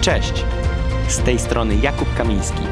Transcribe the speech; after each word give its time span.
Cześć! 0.00 0.32
Z 1.08 1.18
tej 1.18 1.38
strony 1.38 1.76
Jakub 1.76 2.14
Kamiński. 2.14 2.62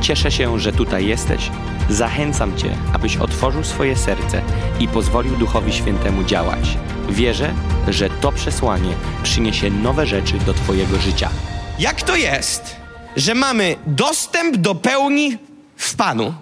Cieszę 0.00 0.30
się, 0.30 0.58
że 0.58 0.72
tutaj 0.72 1.06
jesteś. 1.06 1.50
Zachęcam 1.90 2.56
Cię, 2.56 2.76
abyś 2.92 3.16
otworzył 3.16 3.64
swoje 3.64 3.96
serce 3.96 4.42
i 4.80 4.88
pozwolił 4.88 5.36
Duchowi 5.36 5.72
Świętemu 5.72 6.24
działać. 6.24 6.78
Wierzę, 7.08 7.54
że 7.88 8.10
to 8.10 8.32
przesłanie 8.32 8.92
przyniesie 9.22 9.70
nowe 9.70 10.06
rzeczy 10.06 10.34
do 10.38 10.54
Twojego 10.54 10.98
życia. 10.98 11.30
Jak 11.78 12.02
to 12.02 12.16
jest, 12.16 12.76
że 13.16 13.34
mamy 13.34 13.76
dostęp 13.86 14.56
do 14.56 14.74
pełni 14.74 15.38
w 15.76 15.94
Panu? 15.94 16.34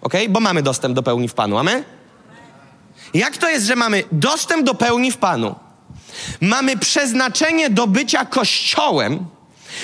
Ok? 0.00 0.14
Bo 0.28 0.40
mamy 0.40 0.62
dostęp 0.62 0.94
do 0.94 1.02
pełni 1.02 1.28
w 1.28 1.34
Panu. 1.34 1.58
Amen? 1.58 1.84
Jak 3.14 3.36
to 3.36 3.48
jest, 3.48 3.66
że 3.66 3.76
mamy 3.76 4.04
dostęp 4.12 4.66
do 4.66 4.74
pełni 4.74 5.10
w 5.10 5.16
Panu? 5.16 5.54
Mamy 6.40 6.76
przeznaczenie 6.76 7.70
do 7.70 7.86
bycia 7.86 8.24
Kościołem 8.24 9.26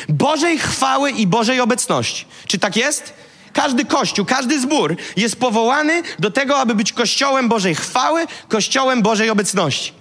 Bożej 0.08 0.58
chwały 0.58 1.10
i 1.10 1.26
Bożej 1.26 1.60
obecności. 1.60 2.26
Czy 2.46 2.58
tak 2.58 2.76
jest? 2.76 3.14
Każdy 3.52 3.84
kościół, 3.84 4.24
każdy 4.24 4.60
zbór 4.60 4.96
jest 5.16 5.36
powołany 5.36 6.02
do 6.18 6.30
tego, 6.30 6.58
aby 6.58 6.74
być 6.74 6.92
kościołem 6.92 7.48
Bożej 7.48 7.74
chwały, 7.74 8.26
kościołem 8.48 9.02
Bożej 9.02 9.30
obecności. 9.30 9.92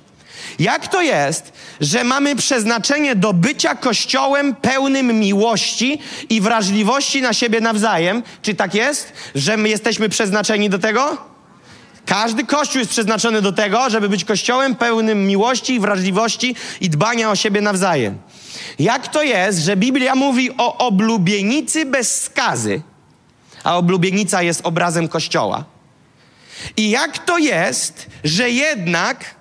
Jak 0.59 0.87
to 0.87 1.01
jest, 1.01 1.53
że 1.81 2.03
mamy 2.03 2.35
przeznaczenie 2.35 3.15
do 3.15 3.33
bycia 3.33 3.75
kościołem 3.75 4.55
pełnym 4.55 5.19
miłości 5.19 6.01
i 6.29 6.41
wrażliwości 6.41 7.21
na 7.21 7.33
siebie 7.33 7.61
nawzajem? 7.61 8.23
Czy 8.41 8.55
tak 8.55 8.73
jest, 8.73 9.13
że 9.35 9.57
my 9.57 9.69
jesteśmy 9.69 10.09
przeznaczeni 10.09 10.69
do 10.69 10.79
tego? 10.79 11.17
Każdy 12.05 12.43
kościół 12.45 12.79
jest 12.79 12.91
przeznaczony 12.91 13.41
do 13.41 13.51
tego, 13.51 13.89
żeby 13.89 14.09
być 14.09 14.25
kościołem 14.25 14.75
pełnym 14.75 15.27
miłości 15.27 15.73
i 15.73 15.79
wrażliwości 15.79 16.55
i 16.81 16.89
dbania 16.89 17.31
o 17.31 17.35
siebie 17.35 17.61
nawzajem. 17.61 18.17
Jak 18.79 19.07
to 19.07 19.23
jest, 19.23 19.59
że 19.59 19.75
Biblia 19.75 20.15
mówi 20.15 20.51
o 20.57 20.77
oblubienicy 20.77 21.85
bez 21.85 22.21
skazy, 22.21 22.81
a 23.63 23.77
oblubienica 23.77 24.41
jest 24.41 24.61
obrazem 24.63 25.07
kościoła? 25.07 25.63
I 26.77 26.89
jak 26.89 27.17
to 27.17 27.37
jest, 27.37 28.07
że 28.23 28.49
jednak 28.49 29.35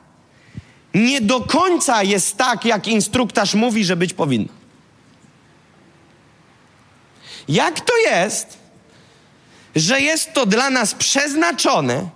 nie 0.94 1.20
do 1.20 1.40
końca 1.40 2.02
jest 2.02 2.36
tak, 2.36 2.64
jak 2.64 2.88
instruktaż 2.88 3.54
mówi, 3.54 3.84
że 3.84 3.96
być 3.96 4.14
powinno? 4.14 4.52
Jak 7.48 7.80
to 7.80 7.96
jest, 7.96 8.58
że 9.76 10.00
jest 10.00 10.32
to 10.32 10.46
dla 10.46 10.70
nas 10.70 10.94
przeznaczone, 10.94 12.08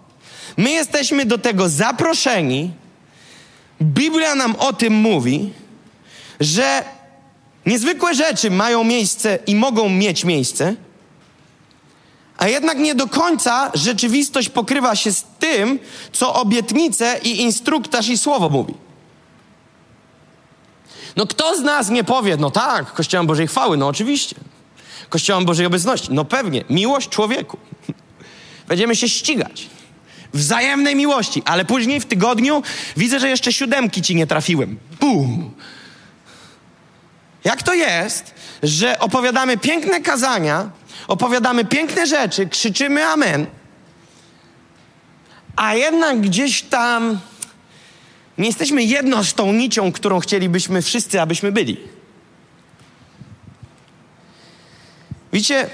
my 0.57 0.71
jesteśmy 0.71 1.25
do 1.25 1.39
tego 1.39 1.69
zaproszeni, 1.69 2.73
Biblia 3.83 4.35
nam 4.35 4.57
o 4.57 4.73
tym 4.73 4.95
mówi, 4.95 5.53
że 6.41 6.85
niezwykłe 7.71 8.15
rzeczy 8.15 8.51
mają 8.51 8.85
miejsce 8.85 9.39
i 9.47 9.55
mogą 9.55 9.89
mieć 9.89 10.25
miejsce, 10.25 10.75
a 12.39 12.49
jednak 12.49 12.79
nie 12.79 12.95
do 12.95 13.07
końca 13.07 13.71
rzeczywistość 13.75 14.49
pokrywa 14.49 14.97
się 14.97 15.13
z 15.13 15.25
tym, 15.39 15.79
co 16.13 16.35
obietnice 16.35 17.21
i 17.23 17.41
instruktaż 17.41 18.09
i 18.09 18.19
słowo 18.19 18.49
mówi. 18.49 18.75
No 21.17 21.27
kto 21.27 21.57
z 21.57 21.61
nas 21.61 21.91
nie 21.91 22.05
powie, 22.05 22.37
no 22.37 22.51
tak, 22.51 22.93
Kościołem 22.93 23.27
Bożej 23.27 23.47
chwały, 23.47 23.77
no 23.77 23.89
oczywiście. 23.89 24.37
Kościołem 25.09 25.45
Bożej 25.45 25.67
obecności, 25.67 26.09
no 26.11 26.25
pewnie. 26.25 26.65
Miłość 26.71 27.09
człowieku. 27.09 27.57
Będziemy 28.69 28.97
się 28.97 29.09
ścigać. 29.09 29.67
Wzajemnej 30.33 30.97
miłości, 30.97 31.43
ale 31.45 31.65
później 31.65 32.01
w 32.01 32.07
tygodniu 32.07 32.63
widzę, 32.97 33.21
że 33.21 33.29
jeszcze 33.29 33.53
siódemki 33.53 34.03
ci 34.03 34.15
nie 34.15 34.27
trafiłem. 34.27 34.79
Bum! 35.01 35.55
Jak 37.45 37.63
to 37.63 37.75
jest, 37.75 38.35
że 38.63 38.99
opowiadamy 38.99 39.59
piękne 39.59 40.01
kazania, 40.01 40.71
opowiadamy 41.09 41.65
piękne 41.65 42.07
rzeczy, 42.07 42.47
krzyczymy 42.47 43.07
amen, 43.07 43.47
a 45.57 45.75
jednak 45.75 46.21
gdzieś 46.21 46.63
tam 46.63 47.21
nie 48.39 48.47
jesteśmy 48.47 48.83
jedno 48.83 49.25
z 49.25 49.35
tą 49.35 49.53
nicią, 49.53 49.93
którą 49.93 50.21
chcielibyśmy 50.21 50.83
wszyscy, 50.83 51.21
abyśmy 51.21 51.53
byli. 51.53 51.77
Widzicie, 55.33 55.71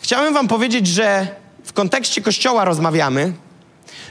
chciałem 0.00 0.34
wam 0.34 0.48
powiedzieć, 0.48 0.86
że 0.86 1.28
w 1.64 1.72
kontekście 1.72 2.22
Kościoła 2.22 2.64
rozmawiamy, 2.64 3.32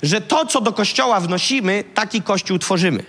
że 0.04 0.22
to, 0.22 0.46
co 0.46 0.62
do 0.62 0.74
Kościoła 0.74 1.20
wnosimy, 1.20 1.84
taki 1.94 2.22
Kościół 2.22 2.60
tworzymy. 2.60 3.04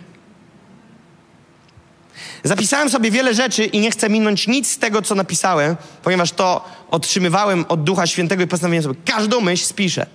Zapisałem 2.44 2.90
sobie 2.90 3.10
wiele 3.10 3.34
rzeczy 3.34 3.64
i 3.64 3.80
nie 3.80 3.90
chcę 3.90 4.10
minąć 4.10 4.46
nic 4.46 4.70
z 4.70 4.78
tego, 4.78 5.02
co 5.02 5.14
napisałem, 5.14 5.76
ponieważ 6.02 6.32
to 6.32 6.64
otrzymywałem 6.90 7.64
od 7.68 7.84
Ducha 7.84 8.06
Świętego 8.06 8.42
i 8.42 8.46
postanowiłem 8.46 8.82
sobie, 8.82 9.00
każdą 9.04 9.40
myśl 9.40 9.64
spiszę. 9.64 10.06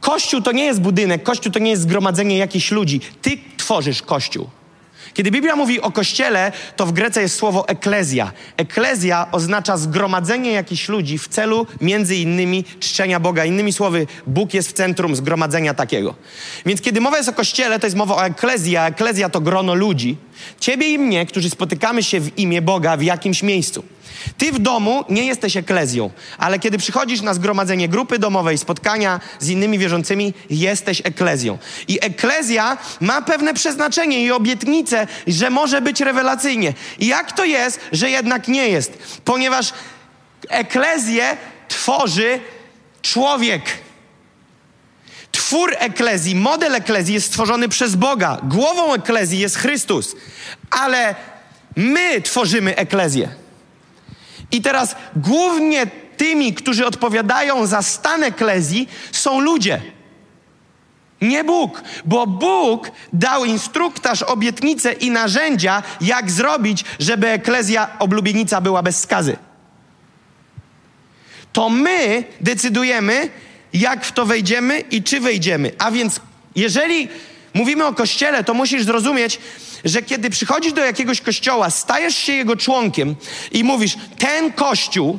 Kościół 0.00 0.42
to 0.42 0.52
nie 0.52 0.64
jest 0.64 0.80
budynek, 0.80 1.22
Kościół 1.22 1.52
to 1.52 1.58
nie 1.58 1.70
jest 1.70 1.82
zgromadzenie 1.82 2.38
jakichś 2.38 2.70
ludzi. 2.70 3.00
Ty 3.22 3.30
tworzysz 3.56 4.02
Kościół. 4.02 4.50
Kiedy 5.14 5.30
Biblia 5.30 5.56
mówi 5.56 5.80
o 5.80 5.90
kościele, 5.90 6.52
to 6.76 6.86
w 6.86 6.92
Grece 6.92 7.22
jest 7.22 7.36
słowo 7.36 7.68
eklezja. 7.68 8.32
Eklezja 8.56 9.26
oznacza 9.32 9.76
zgromadzenie 9.76 10.52
jakichś 10.52 10.88
ludzi 10.88 11.18
w 11.18 11.28
celu 11.28 11.66
między 11.80 12.16
innymi 12.16 12.64
czczenia 12.80 13.20
Boga. 13.20 13.44
Innymi 13.44 13.72
słowy, 13.72 14.06
Bóg 14.26 14.54
jest 14.54 14.68
w 14.68 14.72
centrum 14.72 15.16
zgromadzenia 15.16 15.74
takiego. 15.74 16.14
Więc 16.66 16.80
kiedy 16.80 17.00
mowa 17.00 17.16
jest 17.16 17.28
o 17.28 17.32
kościele, 17.32 17.80
to 17.80 17.86
jest 17.86 17.96
mowa 17.96 18.16
o 18.16 18.26
eklezji, 18.26 18.76
a 18.76 18.86
eklezja 18.86 19.28
to 19.28 19.40
grono 19.40 19.74
ludzi. 19.74 20.16
Ciebie 20.60 20.88
i 20.88 20.98
mnie, 20.98 21.26
którzy 21.26 21.50
spotykamy 21.50 22.02
się 22.02 22.20
w 22.20 22.38
imię 22.38 22.62
Boga 22.62 22.96
w 22.96 23.02
jakimś 23.02 23.42
miejscu. 23.42 23.84
Ty 24.38 24.52
w 24.52 24.58
domu 24.58 25.04
nie 25.08 25.26
jesteś 25.26 25.56
eklezją, 25.56 26.10
ale 26.38 26.58
kiedy 26.58 26.78
przychodzisz 26.78 27.20
na 27.20 27.34
zgromadzenie 27.34 27.88
grupy 27.88 28.18
domowej, 28.18 28.58
spotkania 28.58 29.20
z 29.38 29.48
innymi 29.48 29.78
wierzącymi, 29.78 30.34
jesteś 30.50 31.02
eklezją. 31.04 31.58
I 31.88 31.98
eklezja 32.02 32.78
ma 33.00 33.22
pewne 33.22 33.54
przeznaczenie 33.54 34.24
i 34.24 34.30
obietnicę, 34.30 35.06
że 35.26 35.50
może 35.50 35.80
być 35.80 36.00
rewelacyjnie. 36.00 36.74
I 36.98 37.06
jak 37.06 37.32
to 37.32 37.44
jest, 37.44 37.80
że 37.92 38.10
jednak 38.10 38.48
nie 38.48 38.68
jest? 38.68 38.98
Ponieważ 39.24 39.72
eklezję 40.48 41.36
tworzy 41.68 42.40
człowiek. 43.02 43.62
Twór 45.32 45.74
eklezji, 45.78 46.34
model 46.34 46.74
eklezji 46.74 47.14
jest 47.14 47.26
stworzony 47.26 47.68
przez 47.68 47.96
Boga. 47.96 48.38
Głową 48.42 48.94
eklezji 48.94 49.38
jest 49.38 49.56
Chrystus. 49.56 50.16
Ale 50.70 51.14
my 51.76 52.22
tworzymy 52.22 52.76
eklezję. 52.76 53.41
I 54.52 54.62
teraz 54.62 54.96
głównie 55.16 55.86
tymi, 56.16 56.54
którzy 56.54 56.86
odpowiadają 56.86 57.66
za 57.66 57.82
stan 57.82 58.24
eklezji, 58.24 58.88
są 59.12 59.40
ludzie. 59.40 59.80
Nie 61.20 61.44
Bóg, 61.44 61.82
bo 62.04 62.26
Bóg 62.26 62.90
dał 63.12 63.44
instruktaż, 63.44 64.22
obietnice 64.22 64.92
i 64.92 65.10
narzędzia, 65.10 65.82
jak 66.00 66.30
zrobić, 66.30 66.84
żeby 66.98 67.28
eklezja 67.28 67.98
oblubienica 67.98 68.60
była 68.60 68.82
bez 68.82 69.00
skazy. 69.00 69.36
To 71.52 71.68
my 71.68 72.24
decydujemy, 72.40 73.30
jak 73.72 74.04
w 74.04 74.12
to 74.12 74.26
wejdziemy 74.26 74.80
i 74.80 75.02
czy 75.02 75.20
wejdziemy. 75.20 75.72
A 75.78 75.90
więc, 75.90 76.20
jeżeli 76.56 77.08
mówimy 77.54 77.86
o 77.86 77.94
kościele, 77.94 78.44
to 78.44 78.54
musisz 78.54 78.84
zrozumieć, 78.84 79.38
że 79.84 80.02
kiedy 80.02 80.30
przychodzisz 80.30 80.72
do 80.72 80.84
jakiegoś 80.84 81.20
kościoła, 81.20 81.70
stajesz 81.70 82.16
się 82.16 82.32
jego 82.32 82.56
członkiem 82.56 83.14
i 83.52 83.64
mówisz, 83.64 83.96
ten 84.18 84.52
kościół, 84.52 85.18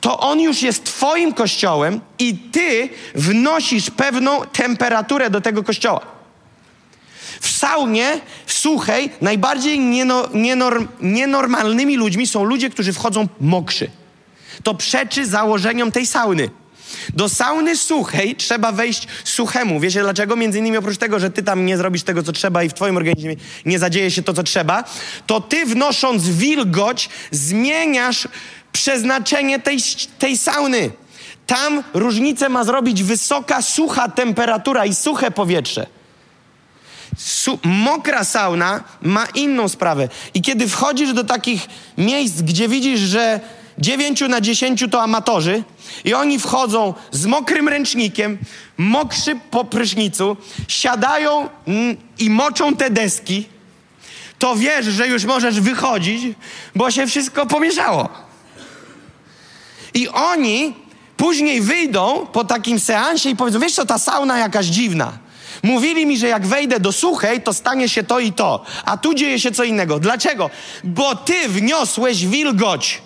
to 0.00 0.18
on 0.18 0.40
już 0.40 0.62
jest 0.62 0.84
Twoim 0.84 1.32
kościołem 1.32 2.00
i 2.18 2.34
Ty 2.34 2.88
wnosisz 3.14 3.90
pewną 3.90 4.40
temperaturę 4.40 5.30
do 5.30 5.40
tego 5.40 5.62
kościoła. 5.62 6.00
W 7.40 7.50
saunie, 7.50 8.20
w 8.46 8.52
suchej, 8.52 9.10
najbardziej 9.20 9.78
nieno, 9.78 10.28
nienorm, 10.34 10.88
nienormalnymi 11.00 11.96
ludźmi 11.96 12.26
są 12.26 12.44
ludzie, 12.44 12.70
którzy 12.70 12.92
wchodzą 12.92 13.28
mokrzy. 13.40 13.90
To 14.62 14.74
przeczy 14.74 15.26
założeniom 15.26 15.92
tej 15.92 16.06
sauny. 16.06 16.50
Do 17.14 17.28
sauny 17.28 17.76
suchej 17.76 18.36
trzeba 18.36 18.72
wejść 18.72 19.08
suchemu. 19.24 19.80
Wiecie 19.80 20.00
dlaczego? 20.00 20.36
Między 20.36 20.58
innymi 20.58 20.76
oprócz 20.76 20.98
tego, 20.98 21.20
że 21.20 21.30
ty 21.30 21.42
tam 21.42 21.66
nie 21.66 21.76
zrobisz 21.76 22.02
tego, 22.02 22.22
co 22.22 22.32
trzeba 22.32 22.62
i 22.62 22.68
w 22.68 22.74
twoim 22.74 22.96
organizmie 22.96 23.36
nie 23.66 23.78
zadzieje 23.78 24.10
się 24.10 24.22
to, 24.22 24.34
co 24.34 24.42
trzeba, 24.42 24.84
to 25.26 25.40
ty 25.40 25.66
wnosząc 25.66 26.28
wilgoć 26.28 27.08
zmieniasz 27.30 28.28
przeznaczenie 28.72 29.58
tej, 29.58 29.78
tej 30.18 30.38
sauny. 30.38 30.90
Tam 31.46 31.82
różnicę 31.94 32.48
ma 32.48 32.64
zrobić 32.64 33.02
wysoka, 33.02 33.62
sucha 33.62 34.08
temperatura 34.08 34.86
i 34.86 34.94
suche 34.94 35.30
powietrze. 35.30 35.86
Su 37.16 37.58
mokra 37.64 38.24
sauna 38.24 38.84
ma 39.02 39.26
inną 39.34 39.68
sprawę. 39.68 40.08
I 40.34 40.42
kiedy 40.42 40.68
wchodzisz 40.68 41.12
do 41.12 41.24
takich 41.24 41.66
miejsc, 41.98 42.42
gdzie 42.42 42.68
widzisz, 42.68 43.00
że 43.00 43.40
dziewięciu 43.78 44.28
na 44.28 44.40
dziesięciu 44.40 44.88
to 44.88 45.02
amatorzy 45.02 45.62
i 46.04 46.14
oni 46.14 46.38
wchodzą 46.38 46.94
z 47.10 47.26
mokrym 47.26 47.68
ręcznikiem, 47.68 48.38
mokrzy 48.78 49.36
po 49.50 49.64
prysznicu, 49.64 50.36
siadają 50.68 51.48
i 52.18 52.30
moczą 52.30 52.76
te 52.76 52.90
deski, 52.90 53.46
to 54.38 54.56
wiesz, 54.56 54.86
że 54.86 55.08
już 55.08 55.24
możesz 55.24 55.60
wychodzić, 55.60 56.22
bo 56.74 56.90
się 56.90 57.06
wszystko 57.06 57.46
pomieszało. 57.46 58.08
I 59.94 60.08
oni 60.08 60.74
później 61.16 61.60
wyjdą 61.60 62.26
po 62.32 62.44
takim 62.44 62.80
seansie 62.80 63.30
i 63.30 63.36
powiedzą, 63.36 63.60
wiesz 63.60 63.74
co, 63.74 63.86
ta 63.86 63.98
sauna 63.98 64.38
jakaś 64.38 64.66
dziwna. 64.66 65.12
Mówili 65.62 66.06
mi, 66.06 66.18
że 66.18 66.28
jak 66.28 66.46
wejdę 66.46 66.80
do 66.80 66.92
suchej, 66.92 67.42
to 67.42 67.54
stanie 67.54 67.88
się 67.88 68.02
to 68.02 68.20
i 68.20 68.32
to, 68.32 68.64
a 68.84 68.96
tu 68.96 69.14
dzieje 69.14 69.40
się 69.40 69.52
co 69.52 69.64
innego. 69.64 69.98
Dlaczego? 69.98 70.50
Bo 70.84 71.16
ty 71.16 71.48
wniosłeś 71.48 72.26
wilgoć. 72.26 73.02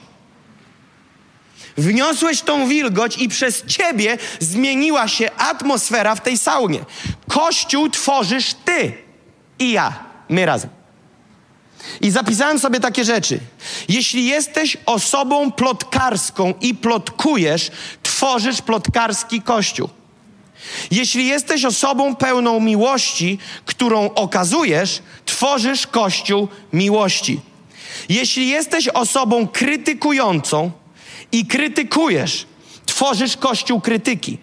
Wniosłeś 1.79 2.43
tą 2.43 2.69
wilgoć 2.69 3.19
i 3.19 3.29
przez 3.29 3.67
ciebie 3.67 4.19
zmieniła 4.41 5.09
się 5.09 5.31
atmosfera 5.37 6.15
w 6.15 6.21
tej 6.21 6.39
saunie. 6.39 6.85
Kościół 7.29 7.91
tworzysz 7.91 8.55
ty 8.65 8.93
i 9.59 9.73
ja, 9.73 10.05
my 10.29 10.47
razem. 10.47 10.71
I 12.01 12.11
zapisałem 12.11 12.59
sobie 12.59 12.81
takie 12.81 13.05
rzeczy. 13.05 13.41
Jeśli 13.89 14.27
jesteś 14.27 14.77
osobą 14.87 15.53
plotkarską 15.53 16.55
i 16.61 16.75
plotkujesz, 16.75 17.71
tworzysz 18.03 18.63
plotkarski 18.63 19.43
kościół. 19.43 19.89
Jeśli 20.91 21.27
jesteś 21.27 21.65
osobą 21.65 22.17
pełną 22.17 22.61
miłości, 22.61 23.39
którą 23.65 24.15
okazujesz, 24.15 25.03
tworzysz 25.25 25.87
kościół 25.87 26.49
miłości. 26.73 27.41
Jeśli 28.09 28.49
jesteś 28.49 28.89
osobą 28.89 29.49
krytykującą 29.49 30.71
i 31.33 31.47
krytykujesz, 31.47 32.47
tworzysz 32.87 33.37
kościół 33.37 33.81
krytyki. 33.81 34.39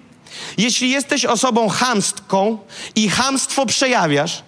Jeśli 0.57 0.89
jesteś 0.89 1.25
osobą 1.25 1.69
chamstką 1.69 2.57
i 2.95 3.09
chamstwo 3.09 3.65
przejawiasz, 3.65 4.43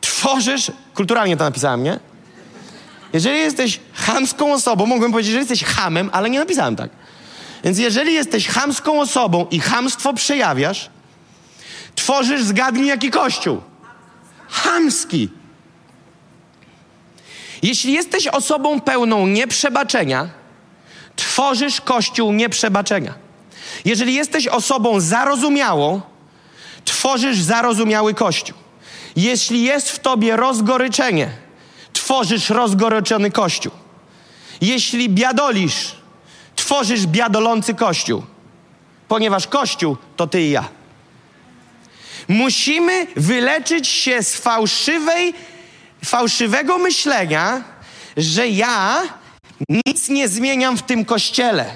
tworzysz, 0.00 0.72
kulturalnie 0.94 1.36
to 1.36 1.44
napisałem, 1.44 1.82
nie? 1.82 2.00
Jeżeli 3.12 3.38
jesteś 3.38 3.80
chamską 3.94 4.52
osobą, 4.52 4.86
mogłem 4.86 5.12
powiedzieć, 5.12 5.32
że 5.32 5.38
jesteś 5.38 5.64
hamem, 5.64 6.10
ale 6.12 6.30
nie 6.30 6.38
napisałem 6.38 6.76
tak. 6.76 6.90
Więc 7.64 7.78
jeżeli 7.78 8.14
jesteś 8.14 8.48
chamską 8.48 9.00
osobą 9.00 9.46
i 9.50 9.60
chamstwo 9.60 10.14
przejawiasz, 10.14 10.90
tworzysz, 11.94 12.42
zgadnij 12.42 12.86
jaki 12.86 13.10
kościół. 13.10 13.60
Chamski. 14.48 15.28
Jeśli 17.62 17.92
jesteś 17.92 18.26
osobą 18.26 18.80
pełną 18.80 19.26
nieprzebaczenia, 19.26 20.28
tworzysz 21.16 21.80
kościół 21.80 22.32
nieprzebaczenia. 22.32 23.14
Jeżeli 23.84 24.14
jesteś 24.14 24.46
osobą 24.46 25.00
zarozumiałą, 25.00 26.00
tworzysz 26.84 27.40
zarozumiały 27.40 28.14
kościół. 28.14 28.56
Jeśli 29.16 29.62
jest 29.62 29.90
w 29.90 29.98
tobie 29.98 30.36
rozgoryczenie, 30.36 31.30
tworzysz 31.92 32.50
rozgoryczony 32.50 33.30
kościół. 33.30 33.72
Jeśli 34.60 35.08
biadolisz, 35.08 35.94
tworzysz 36.56 37.06
biadolący 37.06 37.74
kościół. 37.74 38.22
Ponieważ 39.08 39.46
kościół 39.46 39.96
to 40.16 40.26
ty 40.26 40.42
i 40.42 40.50
ja. 40.50 40.68
Musimy 42.28 43.06
wyleczyć 43.16 43.88
się 43.88 44.22
z 44.22 44.36
fałszywej, 44.36 45.34
fałszywego 46.04 46.78
myślenia, 46.78 47.62
że 48.16 48.48
ja 48.48 49.02
nic 49.68 50.08
nie 50.08 50.28
zmieniam 50.28 50.76
w 50.76 50.82
tym 50.82 51.04
kościele. 51.04 51.66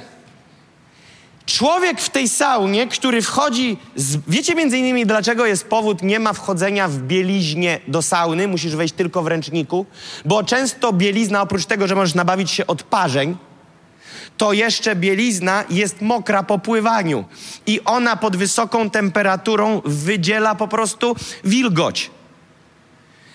Człowiek 1.46 2.00
w 2.00 2.10
tej 2.10 2.28
saunie, 2.28 2.86
który 2.86 3.22
wchodzi, 3.22 3.76
z... 3.96 4.18
wiecie 4.28 4.54
między 4.54 4.78
innymi 4.78 5.06
dlaczego 5.06 5.46
jest 5.46 5.68
powód 5.68 6.02
nie 6.02 6.20
ma 6.20 6.32
wchodzenia 6.32 6.88
w 6.88 6.98
bieliźnie 6.98 7.80
do 7.88 8.02
sauny, 8.02 8.48
musisz 8.48 8.76
wejść 8.76 8.94
tylko 8.94 9.22
w 9.22 9.26
ręczniku, 9.26 9.86
bo 10.24 10.42
często 10.42 10.92
bielizna 10.92 11.42
oprócz 11.42 11.66
tego, 11.66 11.86
że 11.86 11.94
możesz 11.94 12.14
nabawić 12.14 12.50
się 12.50 12.66
odparzeń, 12.66 13.36
to 14.36 14.52
jeszcze 14.52 14.96
bielizna 14.96 15.64
jest 15.70 16.00
mokra 16.00 16.42
po 16.42 16.58
pływaniu 16.58 17.24
i 17.66 17.80
ona 17.84 18.16
pod 18.16 18.36
wysoką 18.36 18.90
temperaturą 18.90 19.82
wydziela 19.84 20.54
po 20.54 20.68
prostu 20.68 21.16
wilgoć. 21.44 22.10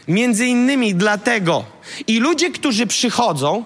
Między 0.07 0.46
innymi 0.46 0.96
dlatego. 0.96 1.66
I 2.07 2.19
ludzie, 2.19 2.50
którzy 2.50 2.88
przychodzą, 2.88 3.63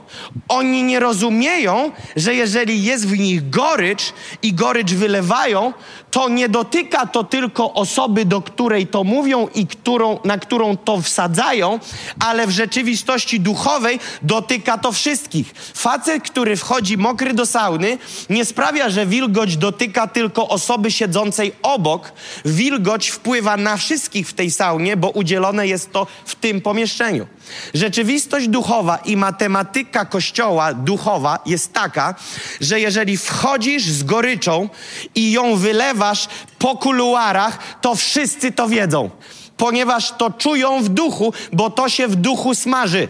oni 0.48 0.84
nie 0.84 1.00
rozumieją, 1.00 1.92
że 2.16 2.36
jeżeli 2.36 2.84
jest 2.84 3.08
w 3.08 3.20
nich 3.20 3.50
gorycz 3.50 4.14
i 4.42 4.54
gorycz 4.54 4.92
wylewają, 4.92 5.74
to 6.12 6.30
nie 6.30 6.50
dotyka 6.50 7.06
to 7.06 7.24
tylko 7.24 7.74
osoby, 7.74 8.26
do 8.26 8.42
której 8.42 8.88
to 8.88 9.04
mówią 9.04 9.48
i 9.56 9.68
którą, 9.68 10.20
na 10.24 10.38
którą 10.38 10.78
to 10.78 11.02
wsadzają, 11.02 11.80
ale 12.20 12.48
w 12.48 12.50
rzeczywistości 12.50 13.40
duchowej 13.40 14.00
dotyka 14.22 14.78
to 14.78 14.92
wszystkich. 14.92 15.54
Facet, 15.74 16.24
który 16.24 16.56
wchodzi 16.56 16.98
mokry 16.98 17.34
do 17.34 17.46
sauny, 17.46 17.98
nie 18.30 18.46
sprawia, 18.46 18.90
że 18.90 19.06
wilgoć 19.06 19.58
dotyka 19.58 20.08
tylko 20.08 20.48
osoby 20.48 20.92
siedzącej 20.92 21.54
obok. 21.64 22.12
Wilgoć 22.46 23.10
wpływa 23.10 23.58
na 23.58 23.78
wszystkich 23.78 24.28
w 24.28 24.34
tej 24.34 24.52
saunie, 24.52 24.98
bo 24.98 25.10
udzielone 25.10 25.68
jest 25.68 25.92
to 25.92 26.08
w 26.26 26.36
tym 26.36 26.62
pomieszczeniu. 26.62 27.28
Rzeczywistość 27.74 28.48
duchowa 28.48 28.98
i 28.98 29.18
matematyka 29.18 30.06
kościoła 30.06 30.74
duchowa 30.74 31.40
jest 31.46 31.74
taka, 31.74 32.16
że 32.62 32.80
jeżeli 32.80 33.18
wchodzisz 33.18 33.84
z 33.84 34.04
goryczą 34.04 34.70
i 35.16 35.32
ją 35.32 35.56
wylewasz 35.56 36.28
po 36.60 36.78
kuluarach, 36.78 37.60
to 37.82 37.96
wszyscy 37.96 38.52
to 38.52 38.68
wiedzą, 38.68 39.10
ponieważ 39.58 40.12
to 40.12 40.32
czują 40.32 40.84
w 40.84 40.90
duchu, 40.90 41.34
bo 41.54 41.70
to 41.70 41.90
się 41.90 42.08
w 42.08 42.16
duchu 42.16 42.56
smaży. 42.56 43.08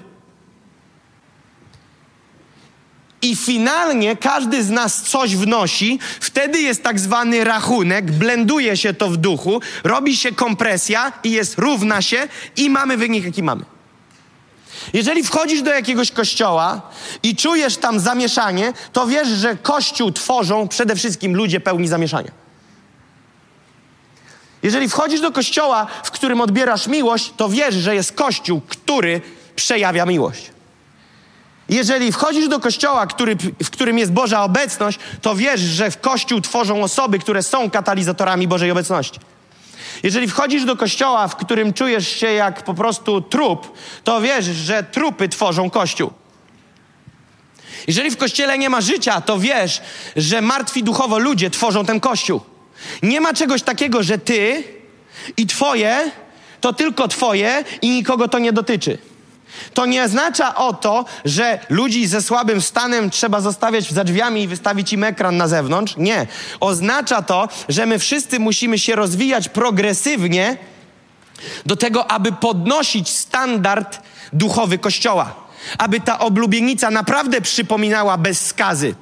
I 3.22 3.36
finalnie 3.36 4.16
każdy 4.16 4.64
z 4.64 4.70
nas 4.70 5.02
coś 5.02 5.36
wnosi, 5.36 6.00
wtedy 6.20 6.62
jest 6.62 6.84
tak 6.84 7.00
zwany 7.00 7.44
rachunek, 7.44 8.12
blenduje 8.12 8.78
się 8.78 8.94
to 8.94 9.10
w 9.10 9.18
duchu, 9.18 9.62
robi 9.84 10.18
się 10.18 10.32
kompresja 10.32 11.12
i 11.24 11.32
jest 11.32 11.58
równa 11.58 12.02
się 12.02 12.28
i 12.58 12.70
mamy 12.70 12.98
wynik, 12.98 13.26
jaki 13.26 13.44
mamy. 13.44 13.73
Jeżeli 14.94 15.24
wchodzisz 15.24 15.62
do 15.62 15.72
jakiegoś 15.72 16.12
kościoła 16.12 16.82
i 17.24 17.36
czujesz 17.36 17.78
tam 17.78 18.00
zamieszanie, 18.00 18.74
to 18.94 19.08
wiesz, 19.08 19.28
że 19.28 19.56
kościół 19.56 20.12
tworzą 20.12 20.68
przede 20.68 20.96
wszystkim 20.96 21.36
ludzie 21.36 21.60
pełni 21.60 21.88
zamieszania. 21.88 22.32
Jeżeli 24.64 24.90
wchodzisz 24.90 25.22
do 25.22 25.32
kościoła, 25.32 25.88
w 26.04 26.12
którym 26.12 26.42
odbierasz 26.42 26.88
miłość, 26.88 27.34
to 27.38 27.50
wiesz, 27.50 27.76
że 27.76 27.96
jest 27.96 28.12
kościół, 28.12 28.62
który 28.68 29.22
przejawia 29.56 30.06
miłość. 30.06 30.52
Jeżeli 31.70 32.12
wchodzisz 32.12 32.48
do 32.48 32.60
kościoła, 32.60 33.08
który, 33.08 33.36
w 33.64 33.70
którym 33.70 33.98
jest 33.98 34.12
Boża 34.12 34.44
obecność, 34.44 35.00
to 35.22 35.36
wiesz, 35.36 35.62
że 35.62 35.92
w 35.92 36.02
kościół 36.02 36.42
tworzą 36.42 36.84
osoby, 36.84 37.20
które 37.20 37.44
są 37.44 37.70
katalizatorami 37.70 38.48
Bożej 38.48 38.72
obecności. 38.72 39.20
Jeżeli 40.04 40.28
wchodzisz 40.28 40.66
do 40.66 40.76
kościoła, 40.76 41.28
w 41.28 41.36
którym 41.36 41.74
czujesz 41.74 42.08
się 42.08 42.28
jak 42.28 42.64
po 42.64 42.74
prostu 42.74 43.22
trup, 43.22 43.78
to 44.04 44.22
wiesz, 44.22 44.46
że 44.46 44.84
trupy 44.84 45.30
tworzą 45.30 45.70
kościół. 45.70 46.12
Jeżeli 47.88 48.12
w 48.12 48.18
kościele 48.18 48.58
nie 48.58 48.70
ma 48.70 48.82
życia, 48.82 49.22
to 49.22 49.40
wiesz, 49.40 49.82
że 50.16 50.42
martwi 50.42 50.84
duchowo 50.84 51.20
ludzie 51.20 51.50
tworzą 51.50 51.86
ten 51.86 52.00
kościół. 52.00 52.42
Nie 53.04 53.22
ma 53.22 53.34
czegoś 53.34 53.62
takiego, 53.62 54.04
że 54.04 54.18
ty 54.18 54.64
i 55.38 55.48
twoje 55.48 56.12
to 56.62 56.74
tylko 56.74 57.08
twoje 57.08 57.64
i 57.82 57.90
nikogo 57.90 58.28
to 58.28 58.40
nie 58.40 58.54
dotyczy. 58.54 58.98
To 59.74 59.86
nie 59.86 60.04
oznacza 60.04 60.56
o 60.56 60.74
to, 60.74 61.06
że 61.26 61.60
ludzi 61.70 62.08
ze 62.08 62.22
słabym 62.22 62.62
stanem 62.62 63.10
trzeba 63.10 63.42
zostawiać 63.42 63.92
za 63.92 64.04
drzwiami 64.04 64.42
i 64.44 64.48
wystawić 64.48 64.94
im 64.94 65.04
ekran 65.04 65.38
na 65.38 65.48
zewnątrz. 65.48 65.98
Nie. 65.98 66.28
Oznacza 66.60 67.22
to, 67.22 67.50
że 67.70 67.86
my 67.86 68.00
wszyscy 68.00 68.40
musimy 68.40 68.80
się 68.80 68.96
rozwijać 68.96 69.50
progresywnie 69.50 70.58
do 71.66 71.76
tego, 71.76 72.12
aby 72.12 72.32
podnosić 72.32 73.10
standard 73.10 74.02
duchowy 74.34 74.78
Kościoła. 74.78 75.36
Aby 75.78 76.00
ta 76.00 76.20
oblubienica 76.20 76.92
naprawdę 76.92 77.42
przypominała 77.42 78.18
bez 78.18 78.46
skazy. 78.46 78.96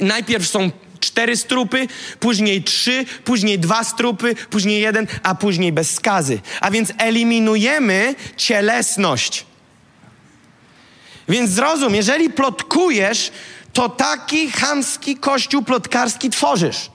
Najpierw 0.00 0.48
są 0.48 0.70
cztery 1.04 1.36
strupy, 1.36 1.88
później 2.20 2.62
trzy, 2.62 3.04
później 3.24 3.58
dwa 3.58 3.84
strupy, 3.84 4.34
później 4.50 4.80
jeden, 4.80 5.06
a 5.22 5.34
później 5.34 5.72
bez 5.72 5.94
skazy. 5.94 6.40
A 6.60 6.70
więc 6.70 6.92
eliminujemy 6.98 8.14
cielesność. 8.36 9.46
Więc 11.28 11.50
zrozum, 11.50 11.94
jeżeli 11.94 12.30
plotkujesz, 12.30 13.32
to 13.72 13.88
taki 13.88 14.50
chamski 14.50 15.16
kościół 15.16 15.62
plotkarski 15.62 16.30
tworzysz. 16.30 16.90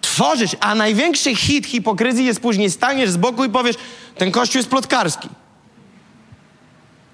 Tworzysz, 0.00 0.56
a 0.60 0.74
największy 0.74 1.36
hit 1.36 1.66
hipokryzji 1.66 2.24
jest 2.24 2.40
później 2.40 2.70
staniesz 2.70 3.10
z 3.10 3.16
boku 3.16 3.44
i 3.44 3.48
powiesz, 3.48 3.76
ten 4.16 4.30
kościół 4.30 4.58
jest 4.58 4.68
plotkarski. 4.68 5.28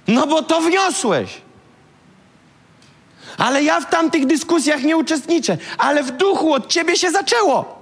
No 0.09 0.27
bo 0.27 0.43
to 0.43 0.61
wniosłeś. 0.61 1.31
Ale 3.39 3.63
ja 3.63 3.81
w 3.81 3.91
tamtych 3.91 4.27
dyskusjach 4.27 4.83
nie 4.83 4.97
uczestniczę, 4.97 5.59
ale 5.79 6.03
w 6.03 6.11
duchu 6.11 6.53
od 6.53 6.67
ciebie 6.67 6.97
się 6.97 7.11
zaczęło. 7.11 7.79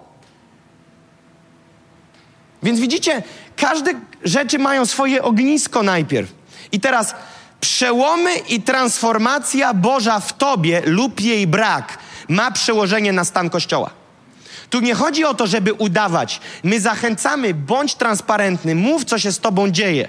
Więc 2.63 2.81
widzicie, 2.81 3.23
Każde 3.57 3.91
rzeczy 4.25 4.59
mają 4.59 4.87
swoje 4.87 5.23
ognisko 5.23 5.83
najpierw. 5.83 6.33
I 6.73 6.81
teraz 6.81 7.15
przełomy 7.61 8.37
i 8.37 8.63
transformacja 8.63 9.75
Boża 9.75 10.21
w 10.21 10.33
tobie 10.33 10.83
lub 10.87 11.21
jej 11.21 11.47
brak 11.47 11.99
ma 12.29 12.51
przełożenie 12.51 13.13
na 13.13 13.25
stan 13.25 13.51
Kościoła. 13.51 13.91
Tu 14.71 14.81
nie 14.81 14.95
chodzi 14.95 15.25
o 15.25 15.35
to, 15.35 15.47
żeby 15.47 15.73
udawać. 15.73 16.41
My 16.63 16.81
zachęcamy, 16.81 17.55
bądź 17.55 17.95
transparentny, 17.95 18.75
mów, 18.75 19.05
co 19.05 19.19
się 19.19 19.33
z 19.33 19.39
tobą 19.39 19.71
dzieje. 19.71 20.09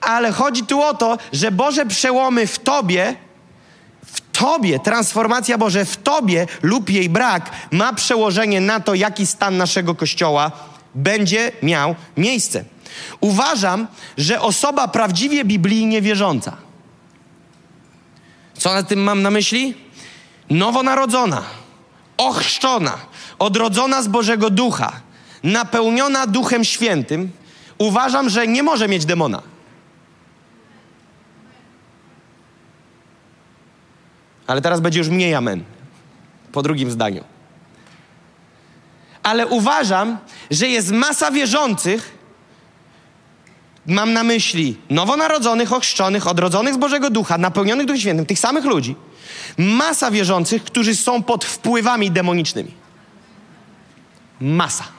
Ale 0.00 0.32
chodzi 0.32 0.62
tu 0.62 0.82
o 0.82 0.94
to, 0.94 1.18
że 1.32 1.52
Boże 1.52 1.86
przełomy 1.86 2.46
w 2.46 2.58
tobie, 2.58 3.14
tobie, 4.38 4.78
transformacja 4.78 5.58
Boże 5.58 5.84
w 5.84 5.96
tobie 5.96 6.46
lub 6.62 6.90
jej 6.90 7.08
brak 7.08 7.50
ma 7.70 7.92
przełożenie 7.92 8.60
na 8.60 8.80
to, 8.80 8.94
jaki 8.94 9.26
stan 9.26 9.56
naszego 9.56 9.94
Kościoła 9.94 10.52
będzie 10.94 11.52
miał 11.62 11.94
miejsce. 12.16 12.64
Uważam, 13.20 13.86
że 14.16 14.40
osoba 14.40 14.88
prawdziwie 14.88 15.44
biblijnie 15.44 16.02
wierząca. 16.02 16.56
Co 18.58 18.74
na 18.74 18.82
tym 18.82 19.00
mam 19.02 19.22
na 19.22 19.30
myśli? 19.30 19.74
Nowonarodzona, 20.50 21.42
ochrzczona, 22.16 22.98
odrodzona 23.38 24.02
z 24.02 24.08
Bożego 24.08 24.50
Ducha, 24.50 24.92
napełniona 25.42 26.26
Duchem 26.26 26.64
Świętym, 26.64 27.30
uważam, 27.78 28.28
że 28.28 28.46
nie 28.46 28.62
może 28.62 28.88
mieć 28.88 29.04
demona. 29.04 29.42
Ale 34.48 34.60
teraz 34.60 34.80
będzie 34.80 34.98
już 34.98 35.08
mniej 35.08 35.34
amen. 35.34 35.64
Po 36.52 36.62
drugim 36.62 36.90
zdaniu. 36.90 37.24
Ale 39.22 39.46
uważam, 39.46 40.18
że 40.50 40.68
jest 40.68 40.90
masa 40.92 41.30
wierzących, 41.30 42.18
mam 43.86 44.12
na 44.12 44.24
myśli 44.24 44.76
nowonarodzonych, 44.90 45.72
ochrzczonych, 45.72 46.26
odrodzonych 46.26 46.74
z 46.74 46.76
Bożego 46.76 47.10
Ducha, 47.10 47.38
napełnionych 47.38 47.86
Duchem 47.86 48.00
Świętym, 48.00 48.26
tych 48.26 48.38
samych 48.38 48.64
ludzi, 48.64 48.96
masa 49.58 50.10
wierzących, 50.10 50.64
którzy 50.64 50.94
są 50.94 51.22
pod 51.22 51.44
wpływami 51.44 52.10
demonicznymi. 52.10 52.74
Masa. 54.40 54.97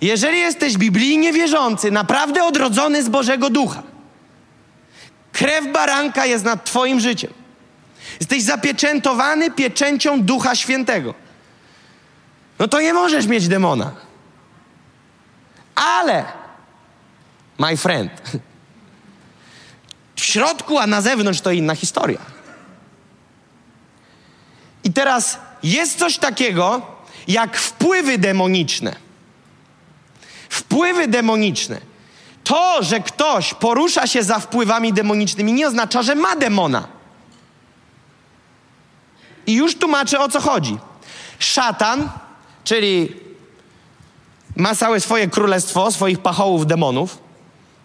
Jeżeli 0.00 0.38
jesteś 0.38 0.76
biblijnie 0.76 1.32
wierzący, 1.32 1.90
naprawdę 1.90 2.44
odrodzony 2.44 3.02
z 3.02 3.08
Bożego 3.08 3.50
Ducha, 3.50 3.82
krew 5.32 5.72
baranka 5.72 6.26
jest 6.26 6.44
nad 6.44 6.64
Twoim 6.64 7.00
życiem. 7.00 7.32
Jesteś 8.20 8.42
zapieczętowany 8.42 9.50
pieczęcią 9.50 10.22
Ducha 10.22 10.54
Świętego. 10.54 11.14
No 12.58 12.68
to 12.68 12.80
nie 12.80 12.92
możesz 12.92 13.26
mieć 13.26 13.48
demona. 13.48 13.92
Ale, 15.74 16.24
my 17.58 17.76
friend, 17.76 18.12
w 20.16 20.24
środku, 20.24 20.78
a 20.78 20.86
na 20.86 21.00
zewnątrz 21.00 21.40
to 21.40 21.50
inna 21.50 21.74
historia. 21.74 22.18
I 24.84 24.92
teraz 24.92 25.38
jest 25.62 25.98
coś 25.98 26.18
takiego 26.18 26.86
jak 27.28 27.56
wpływy 27.56 28.18
demoniczne. 28.18 29.05
Wpływy 30.56 31.08
demoniczne. 31.08 31.80
To, 32.44 32.82
że 32.82 33.00
ktoś 33.00 33.54
porusza 33.54 34.06
się 34.06 34.22
za 34.22 34.38
wpływami 34.38 34.92
demonicznymi, 34.92 35.52
nie 35.52 35.68
oznacza, 35.68 36.02
że 36.02 36.14
ma 36.14 36.36
demona. 36.36 36.88
I 39.46 39.54
już 39.54 39.78
tłumaczę 39.78 40.20
o 40.20 40.28
co 40.28 40.40
chodzi. 40.40 40.78
Szatan, 41.38 42.08
czyli 42.64 43.16
ma 44.56 44.74
całe 44.74 45.00
swoje 45.00 45.28
królestwo, 45.28 45.92
swoich 45.92 46.18
pachołów 46.18 46.66
demonów, 46.66 47.18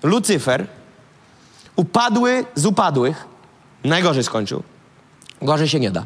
Lucyfer, 0.04 0.68
upadły 1.76 2.46
z 2.56 2.66
upadłych, 2.66 3.26
najgorzej 3.84 4.24
skończył. 4.24 4.64
Gorzej 5.42 5.70
się 5.70 5.80
nie 5.80 5.92
da. 5.92 6.06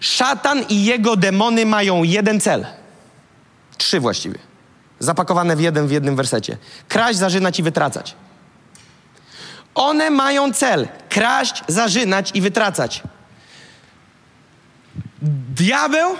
Szatan 0.00 0.64
i 0.68 0.84
jego 0.84 1.16
demony 1.16 1.66
mają 1.66 2.02
jeden 2.02 2.40
cel. 2.40 2.66
Trzy 3.76 4.00
właściwie. 4.00 4.53
Zapakowane 4.98 5.56
w 5.56 5.60
jeden 5.60 5.86
w 5.86 5.90
jednym 5.90 6.16
wersecie. 6.16 6.56
Kraść, 6.88 7.18
zarzynać 7.18 7.58
i 7.58 7.62
wytracać. 7.62 8.14
One 9.74 10.10
mają 10.10 10.52
cel 10.52 10.88
kraść, 11.08 11.62
zarzynać 11.68 12.30
i 12.34 12.40
wytracać. 12.40 13.02
Diabeł, 15.54 16.16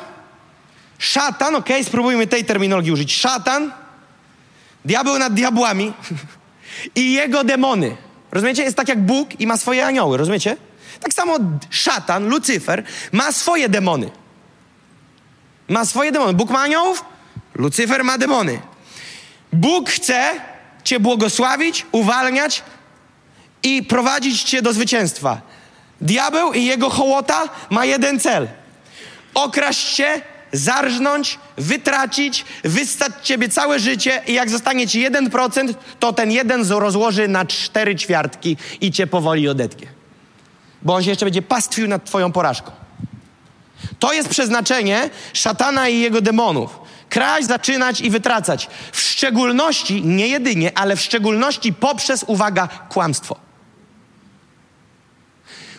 szatan, 0.99 1.57
ok, 1.57 1.69
spróbujmy 1.83 2.27
tej 2.27 2.45
terminologii 2.45 2.93
użyć. 2.93 3.17
Szatan, 3.17 3.73
diabeł 4.85 5.19
nad 5.19 5.35
diabłami 5.35 5.93
i 6.97 7.13
jego 7.13 7.45
demony. 7.45 7.97
Rozumiecie? 8.33 8.63
Jest 8.63 8.77
tak 8.77 8.89
jak 8.89 9.07
Bóg 9.07 9.41
i 9.41 9.47
ma 9.47 9.57
swoje 9.57 9.87
anioły, 9.87 10.17
rozumiecie? 10.17 10.57
Tak 11.01 11.15
samo 11.15 11.39
szatan, 11.71 12.29
Lucyfer, 12.29 12.83
ma 13.13 13.33
swoje 13.33 13.69
demony. 13.69 14.11
Ma 15.69 15.85
swoje 15.85 16.13
demony. 16.13 16.35
Bóg 16.35 16.51
ma 16.51 16.61
aniołów, 16.61 17.05
Lucyfer 17.55 18.05
ma 18.05 18.19
demony. 18.19 18.61
Bóg 19.53 19.91
chce 19.91 20.41
Cię 20.85 21.01
błogosławić, 21.01 21.87
uwalniać 21.93 22.63
i 23.63 23.83
prowadzić 23.83 24.43
Cię 24.43 24.63
do 24.63 24.73
zwycięstwa. 24.73 25.41
Diabeł 26.01 26.53
i 26.53 26.65
jego 26.65 26.91
hołota 26.91 27.43
ma 27.71 27.85
jeden 27.85 28.21
cel. 28.21 28.49
Okraść 29.35 29.95
Cię, 29.95 30.23
zarżnąć, 30.53 31.39
wytracić, 31.57 32.45
wystać 32.65 33.13
Ciebie 33.23 33.49
całe 33.49 33.81
życie 33.81 34.23
i 34.27 34.33
jak 34.33 34.51
zostanie 34.51 34.89
Ci 34.89 35.11
1%, 35.11 35.75
to 36.01 36.13
ten 36.13 36.31
jeden 36.31 36.71
rozłoży 36.71 37.29
na 37.29 37.45
cztery 37.45 37.97
ćwiartki 37.97 38.57
i 38.81 38.93
Cię 38.93 39.07
powoli 39.07 39.49
odetnie 39.49 39.95
bo 40.85 40.95
on 40.95 41.03
się 41.03 41.11
jeszcze 41.11 41.27
będzie 41.27 41.43
pastwił 41.43 41.89
nad 41.89 42.05
Twoją 42.05 42.33
porażką. 42.33 42.71
To 43.99 44.13
jest 44.13 44.29
przeznaczenie 44.29 45.11
szatana 45.33 45.89
i 45.89 46.01
jego 46.01 46.21
demonów. 46.21 46.79
Kraść, 47.15 47.47
zaczynać 47.47 48.01
i 48.01 48.11
wytracać. 48.11 48.69
W 48.93 49.01
szczególności, 49.01 50.03
nie 50.03 50.29
jedynie, 50.29 50.79
ale 50.79 50.97
w 50.97 51.01
szczególności 51.01 51.73
poprzez, 51.73 52.25
uwaga, 52.27 52.69
kłamstwo. 52.89 53.37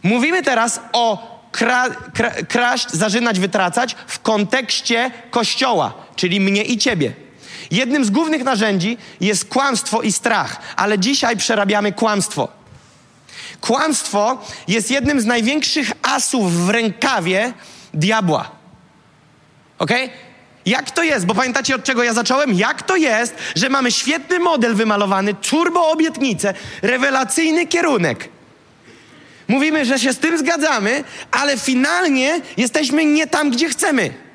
Mówimy 0.04 0.44
teraz 0.44 0.80
o 0.94 1.40
kra, 1.52 1.90
kra, 1.90 2.32
kraść, 2.32 2.92
zarzynać, 2.92 3.40
wytracać 3.40 3.96
w 4.08 4.20
kontekście 4.20 5.12
Kościoła, 5.32 5.94
czyli 6.16 6.40
mnie 6.40 6.64
i 6.64 6.78
Ciebie. 6.78 7.14
Jednym 7.72 8.06
z 8.06 8.10
głównych 8.10 8.44
narzędzi 8.44 8.98
jest 9.22 9.46
kłamstwo 9.46 10.02
i 10.02 10.12
strach, 10.12 10.60
ale 10.76 11.00
dzisiaj 11.00 11.38
przerabiamy 11.38 11.94
kłamstwo. 11.94 12.48
Kłamstwo 13.62 14.46
jest 14.68 14.92
jednym 14.92 15.22
z 15.22 15.26
największych 15.26 15.92
asów 16.02 16.66
w 16.66 16.70
rękawie 16.70 17.54
diabła. 17.94 18.52
Ok? 19.80 19.92
Jak 20.66 20.92
to 20.92 21.04
jest? 21.04 21.26
Bo 21.26 21.36
pamiętacie 21.36 21.76
od 21.76 21.84
czego 21.84 22.04
ja 22.04 22.14
zacząłem? 22.14 22.54
Jak 22.54 22.82
to 22.82 22.96
jest, 22.96 23.36
że 23.56 23.70
mamy 23.70 23.92
świetny 23.92 24.40
model 24.40 24.76
wymalowany, 24.76 25.34
turbo 25.34 25.92
obietnicę, 25.92 26.54
rewelacyjny 26.82 27.68
kierunek. 27.68 28.30
Mówimy, 29.48 29.86
że 29.86 30.00
się 30.00 30.14
z 30.14 30.20
tym 30.20 30.38
zgadzamy, 30.38 31.04
ale 31.32 31.58
finalnie 31.58 32.42
jesteśmy 32.58 33.06
nie 33.06 33.28
tam, 33.28 33.52
gdzie 33.52 33.70
chcemy 33.70 34.26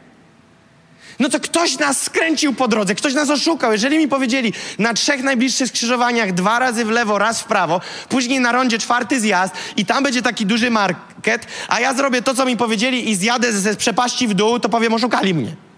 no 1.20 1.28
to 1.28 1.40
ktoś 1.40 1.78
nas 1.78 2.02
skręcił 2.02 2.54
po 2.54 2.68
drodze, 2.68 2.94
ktoś 2.94 3.14
nas 3.14 3.30
oszukał. 3.30 3.72
Jeżeli 3.72 3.98
mi 3.98 4.08
powiedzieli 4.08 4.52
na 4.78 4.94
trzech 4.94 5.22
najbliższych 5.22 5.68
skrzyżowaniach 5.68 6.32
dwa 6.32 6.58
razy 6.58 6.84
w 6.84 6.90
lewo, 6.90 7.18
raz 7.18 7.40
w 7.40 7.44
prawo, 7.44 7.80
później 8.08 8.40
na 8.40 8.52
rondzie 8.52 8.78
czwarty 8.78 9.20
zjazd 9.20 9.54
i 9.76 9.86
tam 9.86 10.04
będzie 10.04 10.22
taki 10.22 10.46
duży 10.46 10.70
market, 10.70 11.46
a 11.68 11.80
ja 11.80 11.94
zrobię 11.94 12.22
to, 12.22 12.34
co 12.34 12.44
mi 12.44 12.56
powiedzieli 12.56 13.10
i 13.10 13.16
zjadę 13.16 13.52
ze 13.52 13.76
przepaści 13.76 14.28
w 14.28 14.34
dół, 14.34 14.60
to 14.60 14.68
powiem, 14.68 14.94
oszukali 14.94 15.34
mnie. 15.34 15.69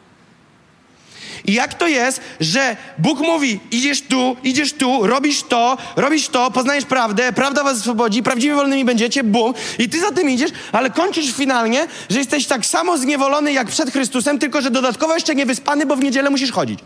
I 1.45 1.53
jak 1.53 1.75
to 1.75 1.89
jest, 1.89 2.21
że 2.41 2.77
Bóg 2.99 3.21
mówi, 3.21 3.61
idziesz 3.71 4.03
tu, 4.03 4.37
idziesz 4.45 4.73
tu, 4.73 5.07
robisz 5.07 5.43
to, 5.43 5.77
robisz 5.97 6.29
to, 6.29 6.51
poznajesz 6.51 6.85
prawdę, 6.85 7.33
prawda 7.33 7.65
was 7.65 7.79
swobodzi, 7.79 8.23
prawdziwie 8.23 8.55
wolnymi 8.55 8.85
będziecie, 8.85 9.25
bum, 9.25 9.55
i 9.79 9.89
ty 9.89 10.01
za 10.01 10.11
tym 10.11 10.31
idziesz, 10.31 10.51
ale 10.73 10.91
kończysz 10.91 11.33
finalnie, 11.33 11.87
że 12.11 12.19
jesteś 12.19 12.47
tak 12.47 12.67
samo 12.67 12.99
zniewolony 12.99 13.53
jak 13.53 13.69
przed 13.69 13.91
Chrystusem, 13.91 14.39
tylko 14.39 14.61
że 14.61 14.71
dodatkowo 14.71 15.15
jeszcze 15.15 15.35
nie 15.35 15.47
wyspany, 15.47 15.87
bo 15.87 15.97
w 15.97 16.01
niedzielę 16.01 16.31
musisz 16.31 16.53
chodzić. 16.53 16.79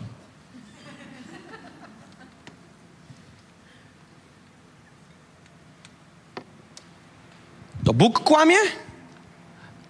To 7.85 7.93
Bóg 7.93 8.19
kłamie? 8.19 8.57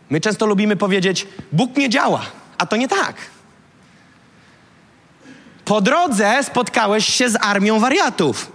My 0.10 0.22
często 0.22 0.46
lubimy 0.46 0.76
powiedzieć, 0.76 1.28
Bóg 1.52 1.78
nie 1.78 1.90
działa, 1.90 2.22
a 2.58 2.66
to 2.66 2.76
nie 2.76 2.88
tak. 2.88 3.16
Po 5.68 5.82
drodze 5.82 6.44
spotkałeś 6.44 7.14
się 7.14 7.30
z 7.30 7.38
armią 7.42 7.80
wariatów, 7.80 8.52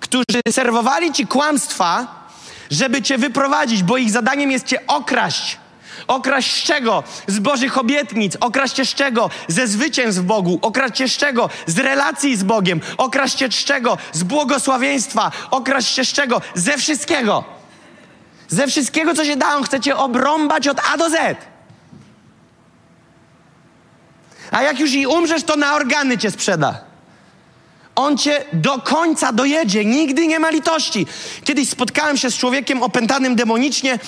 którzy 0.00 0.40
serwowali 0.50 1.12
ci 1.12 1.26
kłamstwa, 1.26 2.06
żeby 2.70 3.02
cię 3.02 3.18
wyprowadzić, 3.18 3.82
bo 3.82 3.96
ich 3.96 4.10
zadaniem 4.10 4.50
jest 4.50 4.66
cię 4.66 4.86
okraść, 4.86 5.58
Okraść 6.06 6.62
z 6.62 6.66
czego? 6.66 7.02
Z 7.26 7.38
Bożych 7.38 7.78
obietnic. 7.78 8.36
Okraść 8.40 8.76
z 8.90 8.94
czego? 8.94 9.30
Ze 9.48 9.66
zwycięstw 9.66 10.22
Bogu. 10.22 10.58
Okraść 10.62 11.12
z 11.12 11.16
czego? 11.16 11.50
Z 11.66 11.78
relacji 11.78 12.36
z 12.36 12.42
Bogiem. 12.42 12.80
Okraść 12.98 13.54
z 13.54 13.64
czego? 13.64 13.98
Z 14.12 14.22
błogosławieństwa. 14.22 15.32
Okraść 15.50 16.08
z 16.08 16.12
czego? 16.12 16.40
Ze 16.54 16.78
wszystkiego. 16.78 17.44
Ze 18.48 18.66
wszystkiego, 18.66 19.14
co 19.14 19.24
się 19.24 19.36
da, 19.36 19.56
on 19.56 19.62
chce 19.64 19.80
cię 19.80 19.96
obrąbać 19.96 20.68
od 20.68 20.80
A 20.92 20.96
do 20.96 21.10
Z. 21.10 21.36
A 24.54 24.62
jak 24.62 24.80
już 24.80 24.92
i 24.92 25.06
umrzesz, 25.06 25.42
to 25.42 25.56
na 25.56 25.74
organy 25.74 26.18
cię 26.18 26.30
sprzeda. 26.30 26.80
On 27.94 28.18
cię 28.18 28.44
do 28.52 28.78
końca 28.78 29.32
dojedzie, 29.32 29.84
nigdy 29.84 30.26
nie 30.26 30.38
ma 30.38 30.50
litości. 30.50 31.06
Kiedyś 31.44 31.68
spotkałem 31.68 32.16
się 32.16 32.30
z 32.30 32.36
człowiekiem 32.36 32.82
opętanym 32.82 33.36
demonicznie, 33.36 33.98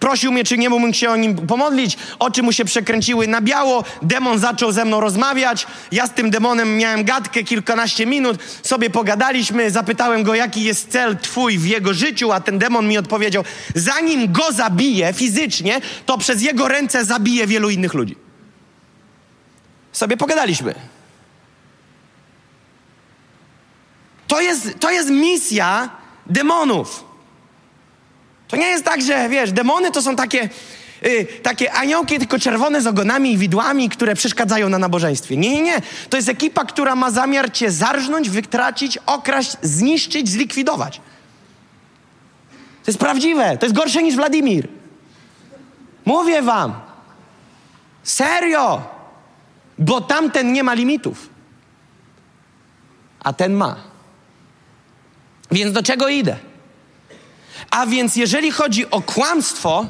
prosił 0.00 0.32
mnie, 0.32 0.44
czy 0.44 0.58
nie 0.58 0.70
mógłbym 0.70 0.94
się 0.94 1.10
o 1.10 1.16
nim 1.16 1.46
pomodlić. 1.46 1.96
Oczy 2.18 2.42
mu 2.42 2.52
się 2.52 2.64
przekręciły 2.64 3.26
na 3.26 3.40
biało, 3.40 3.84
demon 4.02 4.38
zaczął 4.38 4.72
ze 4.72 4.84
mną 4.84 5.00
rozmawiać. 5.00 5.66
Ja 5.92 6.06
z 6.06 6.10
tym 6.10 6.30
demonem 6.30 6.76
miałem 6.76 7.04
gadkę 7.04 7.42
kilkanaście 7.42 8.06
minut, 8.06 8.38
sobie 8.62 8.90
pogadaliśmy, 8.90 9.70
zapytałem 9.70 10.22
go, 10.22 10.34
jaki 10.34 10.62
jest 10.62 10.90
cel 10.90 11.16
twój 11.16 11.58
w 11.58 11.66
jego 11.66 11.94
życiu, 11.94 12.32
a 12.32 12.40
ten 12.40 12.58
demon 12.58 12.88
mi 12.88 12.98
odpowiedział, 12.98 13.44
zanim 13.74 14.32
go 14.32 14.52
zabiję 14.52 15.12
fizycznie, 15.12 15.80
to 16.06 16.18
przez 16.18 16.42
jego 16.42 16.68
ręce 16.68 17.04
zabiję 17.04 17.46
wielu 17.46 17.70
innych 17.70 17.94
ludzi. 17.94 18.25
Sobie 19.96 20.16
pogadaliśmy. 20.16 20.74
To 24.28 24.40
jest, 24.40 24.78
to 24.80 24.90
jest 24.90 25.10
misja 25.10 25.90
demonów. 26.26 27.04
To 28.48 28.56
nie 28.56 28.66
jest 28.66 28.84
tak, 28.84 29.02
że 29.02 29.28
wiesz, 29.28 29.52
demony 29.52 29.90
to 29.90 30.02
są 30.02 30.16
takie, 30.16 30.48
yy, 31.02 31.24
takie 31.24 31.72
aniołki, 31.72 32.18
tylko 32.18 32.38
czerwone 32.38 32.82
z 32.82 32.86
ogonami 32.86 33.32
i 33.32 33.38
widłami, 33.38 33.88
które 33.88 34.14
przeszkadzają 34.14 34.68
na 34.68 34.78
nabożeństwie. 34.78 35.36
Nie, 35.36 35.50
nie, 35.50 35.62
nie. 35.62 35.82
To 36.10 36.16
jest 36.16 36.28
ekipa, 36.28 36.64
która 36.64 36.96
ma 36.96 37.10
zamiar 37.10 37.52
cię 37.52 37.70
zarżnąć, 37.70 38.30
wytracić, 38.30 38.98
okraść, 39.06 39.56
zniszczyć, 39.62 40.28
zlikwidować. 40.28 40.96
To 42.84 42.90
jest 42.90 42.98
prawdziwe. 42.98 43.58
To 43.58 43.66
jest 43.66 43.76
gorsze 43.76 44.02
niż 44.02 44.16
Wladimir. 44.16 44.68
Mówię 46.04 46.42
wam. 46.42 46.74
Serio. 48.02 48.95
Bo 49.78 50.00
tamten 50.00 50.52
nie 50.52 50.62
ma 50.62 50.74
limitów. 50.74 51.28
A 53.20 53.32
ten 53.32 53.54
ma. 53.54 53.76
Więc 55.50 55.72
do 55.72 55.82
czego 55.82 56.08
idę? 56.08 56.36
A 57.70 57.86
więc 57.86 58.16
jeżeli 58.16 58.50
chodzi 58.50 58.90
o 58.90 59.02
kłamstwo, 59.02 59.86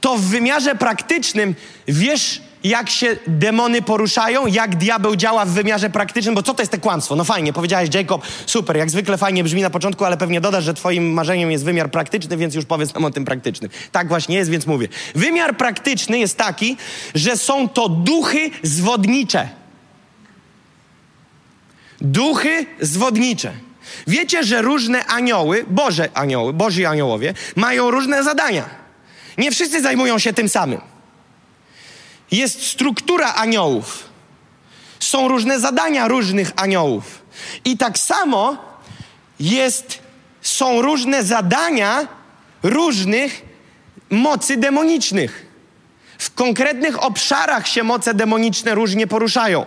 to 0.00 0.16
w 0.16 0.20
wymiarze 0.20 0.74
praktycznym 0.74 1.54
wiesz, 1.88 2.42
jak 2.68 2.90
się 2.90 3.16
demony 3.26 3.82
poruszają, 3.82 4.46
jak 4.46 4.76
diabeł 4.76 5.16
działa 5.16 5.44
w 5.44 5.48
wymiarze 5.48 5.90
praktycznym, 5.90 6.34
bo 6.34 6.42
co 6.42 6.54
to 6.54 6.62
jest 6.62 6.72
te 6.72 6.78
kłamstwo? 6.78 7.16
No 7.16 7.24
fajnie, 7.24 7.52
powiedziałeś 7.52 7.94
Jacob, 7.94 8.22
super, 8.46 8.76
jak 8.76 8.90
zwykle 8.90 9.18
fajnie 9.18 9.44
brzmi 9.44 9.62
na 9.62 9.70
początku, 9.70 10.04
ale 10.04 10.16
pewnie 10.16 10.40
dodasz, 10.40 10.64
że 10.64 10.74
twoim 10.74 11.12
marzeniem 11.12 11.50
jest 11.50 11.64
wymiar 11.64 11.90
praktyczny, 11.90 12.36
więc 12.36 12.54
już 12.54 12.64
powiedz 12.64 12.94
nam 12.94 13.04
o 13.04 13.10
tym 13.10 13.24
praktycznym. 13.24 13.70
Tak 13.92 14.08
właśnie 14.08 14.36
jest, 14.36 14.50
więc 14.50 14.66
mówię. 14.66 14.88
Wymiar 15.14 15.56
praktyczny 15.56 16.18
jest 16.18 16.36
taki, 16.36 16.76
że 17.14 17.36
są 17.36 17.68
to 17.68 17.88
duchy 17.88 18.50
zwodnicze. 18.62 19.48
Duchy 22.00 22.66
zwodnicze. 22.80 23.52
Wiecie, 24.06 24.44
że 24.44 24.62
różne 24.62 25.06
anioły, 25.06 25.64
Boże 25.70 26.08
anioły, 26.14 26.52
Boży 26.52 26.88
aniołowie, 26.88 27.34
mają 27.56 27.90
różne 27.90 28.24
zadania. 28.24 28.64
Nie 29.38 29.50
wszyscy 29.50 29.82
zajmują 29.82 30.18
się 30.18 30.32
tym 30.32 30.48
samym. 30.48 30.97
Jest 32.30 32.66
struktura 32.66 33.34
aniołów. 33.34 34.08
Są 35.00 35.28
różne 35.28 35.60
zadania 35.60 36.08
różnych 36.08 36.52
aniołów. 36.56 37.22
I 37.64 37.76
tak 37.76 37.98
samo 37.98 38.56
jest, 39.40 39.98
są 40.42 40.82
różne 40.82 41.24
zadania 41.24 42.08
różnych 42.62 43.42
mocy 44.10 44.56
demonicznych. 44.56 45.46
W 46.18 46.34
konkretnych 46.34 47.02
obszarach 47.02 47.68
się 47.68 47.82
moce 47.82 48.14
demoniczne 48.14 48.74
różnie 48.74 49.06
poruszają. 49.06 49.66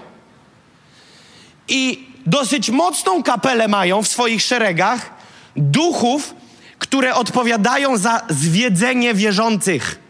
I 1.67 2.08
dosyć 2.26 2.69
mocną 2.69 3.24
kapelę 3.24 3.67
mają 3.67 4.04
w 4.04 4.08
swoich 4.08 4.41
szeregach 4.41 5.10
duchów, 5.56 6.36
które 6.80 7.15
odpowiadają 7.15 7.97
za 7.97 8.21
zwiedzenie 8.30 9.13
wierzących. 9.13 10.01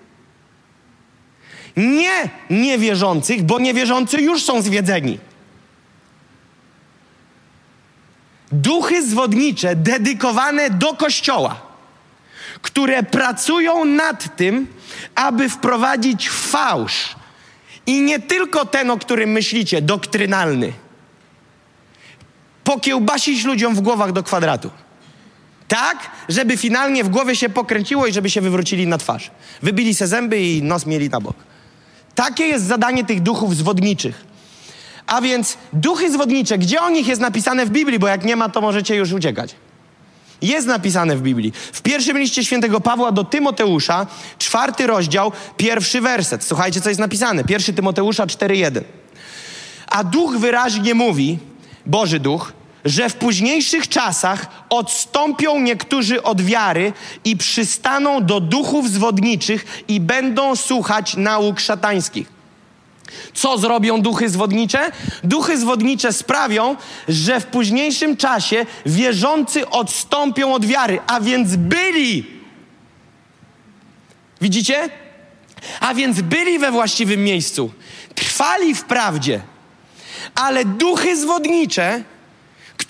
Nie 1.77 2.29
niewierzących, 2.49 3.43
bo 3.43 3.59
niewierzący 3.59 4.21
już 4.21 4.43
są 4.43 4.61
zwiedzeni. 4.61 5.19
Duchy 8.51 9.07
zwodnicze 9.07 9.75
dedykowane 9.75 10.69
do 10.69 10.93
kościoła, 10.93 11.61
które 12.61 13.03
pracują 13.03 13.85
nad 13.85 14.35
tym, 14.35 14.67
aby 15.15 15.49
wprowadzić 15.49 16.29
fałsz. 16.29 17.15
I 17.85 18.01
nie 18.01 18.19
tylko 18.19 18.65
ten, 18.65 18.91
o 18.91 18.97
którym 18.97 19.29
myślicie, 19.29 19.81
doktrynalny 19.81 20.73
pokiełbasić 22.63 23.43
ludziom 23.43 23.75
w 23.75 23.81
głowach 23.81 24.11
do 24.11 24.23
kwadratu. 24.23 24.71
Tak, 25.67 26.11
żeby 26.29 26.57
finalnie 26.57 27.03
w 27.03 27.09
głowie 27.09 27.35
się 27.35 27.49
pokręciło 27.49 28.07
i 28.07 28.13
żeby 28.13 28.29
się 28.29 28.41
wywrócili 28.41 28.87
na 28.87 28.97
twarz. 28.97 29.31
Wybili 29.63 29.95
se 29.95 30.07
zęby 30.07 30.39
i 30.39 30.63
nos 30.63 30.85
mieli 30.85 31.09
na 31.09 31.19
bok. 31.19 31.35
Takie 32.15 32.43
jest 32.43 32.65
zadanie 32.65 33.05
tych 33.05 33.21
duchów 33.21 33.55
zwodniczych. 33.55 34.25
A 35.07 35.21
więc 35.21 35.57
duchy 35.73 36.11
zwodnicze, 36.11 36.57
gdzie 36.57 36.81
o 36.81 36.89
nich 36.89 37.07
jest 37.07 37.21
napisane 37.21 37.65
w 37.65 37.69
Biblii, 37.69 37.99
bo 37.99 38.07
jak 38.07 38.23
nie 38.23 38.35
ma, 38.35 38.49
to 38.49 38.61
możecie 38.61 38.95
już 38.95 39.11
uciekać. 39.11 39.55
Jest 40.41 40.67
napisane 40.67 41.17
w 41.17 41.21
Biblii. 41.21 41.53
W 41.73 41.81
pierwszym 41.81 42.17
liście 42.17 42.45
świętego 42.45 42.81
Pawła 42.81 43.11
do 43.11 43.23
Tymoteusza, 43.23 44.07
czwarty 44.37 44.87
rozdział, 44.87 45.31
pierwszy 45.57 46.01
werset. 46.01 46.43
Słuchajcie, 46.43 46.81
co 46.81 46.89
jest 46.89 46.99
napisane. 46.99 47.43
Pierwszy 47.43 47.73
Tymoteusza 47.73 48.25
4:1. 48.25 48.81
A 49.87 50.03
duch 50.03 50.37
wyraźnie 50.37 50.93
mówi, 50.93 51.39
Boży 51.85 52.19
Duch, 52.19 52.53
że 52.85 53.09
w 53.09 53.15
późniejszych 53.15 53.87
czasach 53.87 54.65
odstąpią 54.69 55.59
niektórzy 55.59 56.23
od 56.23 56.41
wiary 56.41 56.93
i 57.25 57.37
przystaną 57.37 58.25
do 58.25 58.39
duchów 58.39 58.89
zwodniczych 58.89 59.83
i 59.87 59.99
będą 59.99 60.55
słuchać 60.55 61.17
nauk 61.17 61.59
szatańskich. 61.59 62.41
Co 63.33 63.57
zrobią 63.57 64.01
duchy 64.01 64.29
zwodnicze? 64.29 64.91
Duchy 65.23 65.57
zwodnicze 65.57 66.13
sprawią, 66.13 66.75
że 67.07 67.39
w 67.39 67.45
późniejszym 67.45 68.17
czasie 68.17 68.65
wierzący 68.85 69.69
odstąpią 69.69 70.53
od 70.53 70.65
wiary, 70.65 70.99
a 71.07 71.21
więc 71.21 71.55
byli. 71.55 72.25
Widzicie? 74.41 74.89
A 75.79 75.93
więc 75.93 76.21
byli 76.21 76.59
we 76.59 76.71
właściwym 76.71 77.23
miejscu, 77.23 77.71
trwali 78.15 78.75
w 78.75 78.83
prawdzie, 78.83 79.41
ale 80.35 80.65
duchy 80.65 81.17
zwodnicze, 81.17 82.03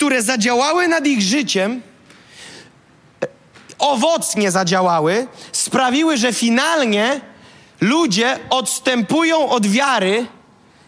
które 0.01 0.21
zadziałały 0.21 0.87
nad 0.87 1.07
ich 1.07 1.21
życiem, 1.21 1.81
owocnie 3.79 4.51
zadziałały, 4.51 5.27
sprawiły, 5.51 6.17
że 6.17 6.33
finalnie 6.33 7.21
ludzie 7.81 8.39
odstępują 8.49 9.49
od 9.49 9.67
wiary 9.67 10.25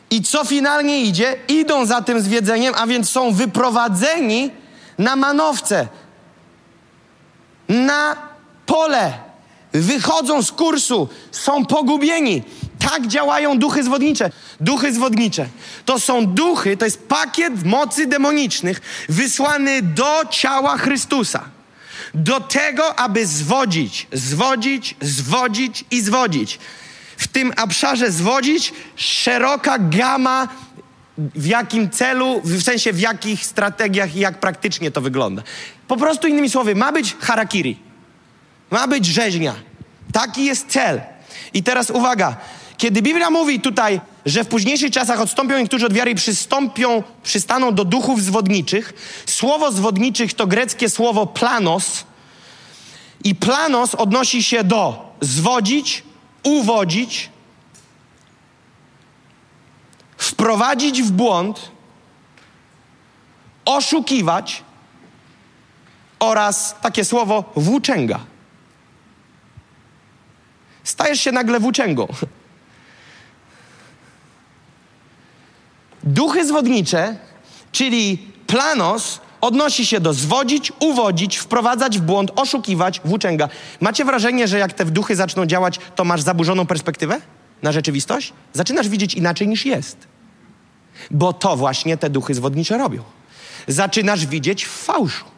i 0.10 0.21
co 0.21 0.45
finalnie 0.45 1.02
idzie? 1.02 1.36
Idą 1.47 1.86
za 1.86 2.02
tym 2.02 2.21
zwiedzeniem, 2.21 2.73
a 2.78 2.88
więc 2.88 3.10
są 3.10 3.32
wyprowadzeni 3.34 4.52
na 4.97 5.15
manowce, 5.15 5.88
na 7.69 8.15
pole, 8.65 9.13
wychodzą 9.73 10.41
z 10.41 10.52
kursu, 10.52 11.10
są 11.32 11.65
pogubieni. 11.65 12.43
Tak 12.91 13.07
działają 13.07 13.59
duchy 13.59 13.83
zwodnicze. 13.83 14.31
Duchy 14.59 14.93
zwodnicze 14.93 15.47
to 15.85 15.99
są 15.99 16.25
duchy, 16.25 16.77
to 16.77 16.85
jest 16.85 17.07
pakiet 17.07 17.65
mocy 17.65 18.07
demonicznych 18.07 19.05
wysłany 19.09 19.81
do 19.81 20.21
ciała 20.29 20.77
Chrystusa. 20.77 21.43
Do 22.13 22.39
tego, 22.39 22.99
aby 22.99 23.27
zwodzić, 23.27 24.07
zwodzić, 24.11 24.95
zwodzić 25.01 25.85
i 25.91 26.01
zwodzić. 26.01 26.59
W 27.17 27.27
tym 27.27 27.53
obszarze 27.63 28.11
zwodzić 28.11 28.73
szeroka 28.95 29.79
gama 29.79 30.47
w 31.17 31.45
jakim 31.45 31.89
celu, 31.89 32.41
w 32.43 32.63
sensie 32.63 32.93
w 32.93 32.99
jakich 32.99 33.45
strategiach 33.45 34.15
i 34.15 34.19
jak 34.19 34.39
praktycznie 34.39 34.91
to 34.91 35.01
wygląda. 35.01 35.43
Po 35.87 35.97
prostu 35.97 36.27
innymi 36.27 36.49
słowy, 36.49 36.75
ma 36.75 36.91
być 36.91 37.15
harakiri. 37.19 37.79
Ma 38.71 38.87
być 38.87 39.05
rzeźnia. 39.05 39.55
Taki 40.11 40.45
jest 40.45 40.67
cel. 40.67 41.01
I 41.53 41.63
teraz 41.63 41.89
uwaga, 41.89 42.37
kiedy 42.77 43.01
Biblia 43.01 43.29
mówi 43.29 43.59
tutaj, 43.59 44.01
że 44.25 44.43
w 44.43 44.47
późniejszych 44.47 44.91
czasach 44.91 45.21
odstąpią 45.21 45.57
niektórzy 45.57 45.86
od 45.86 45.93
wiary 45.93 46.12
i 46.12 46.15
przystąpią, 46.15 47.03
przystaną 47.23 47.75
do 47.75 47.86
duchów 47.86 48.21
zwodniczych, 48.21 48.93
słowo 49.25 49.71
zwodniczych 49.71 50.33
to 50.33 50.47
greckie 50.47 50.89
słowo 50.89 51.27
planos 51.27 52.03
i 53.23 53.36
planos 53.36 53.95
odnosi 53.95 54.43
się 54.43 54.63
do 54.63 55.12
zwodzić, 55.21 56.03
uwodzić, 56.43 57.29
wprowadzić 60.17 61.01
w 61.01 61.12
błąd, 61.12 61.71
oszukiwać 63.65 64.63
oraz 66.19 66.75
takie 66.81 67.05
słowo 67.05 67.43
włóczęga. 67.55 68.19
Stajesz 70.83 71.21
się 71.21 71.31
nagle 71.31 71.59
włóczęgą. 71.59 72.07
Duchy 76.03 76.45
zwodnicze, 76.47 77.15
czyli 77.71 78.17
planos, 78.47 79.19
odnosi 79.41 79.85
się 79.85 79.99
do 79.99 80.13
zwodzić, 80.13 80.71
uwodzić, 80.79 81.37
wprowadzać 81.37 81.99
w 81.99 82.01
błąd, 82.01 82.31
oszukiwać, 82.35 83.01
włóczęga. 83.05 83.49
Macie 83.81 84.05
wrażenie, 84.05 84.47
że 84.47 84.59
jak 84.59 84.73
te 84.73 84.85
duchy 84.85 85.15
zaczną 85.15 85.45
działać, 85.45 85.79
to 85.95 86.03
masz 86.03 86.21
zaburzoną 86.21 86.65
perspektywę 86.65 87.21
na 87.61 87.71
rzeczywistość? 87.71 88.33
Zaczynasz 88.53 88.89
widzieć 88.89 89.13
inaczej 89.13 89.47
niż 89.47 89.65
jest. 89.65 89.97
Bo 91.11 91.33
to 91.33 91.55
właśnie 91.55 91.97
te 91.97 92.09
duchy 92.09 92.33
zwodnicze 92.33 92.77
robią. 92.77 93.03
Zaczynasz 93.67 94.25
widzieć 94.25 94.65
w 94.65 94.69
fałszu. 94.69 95.32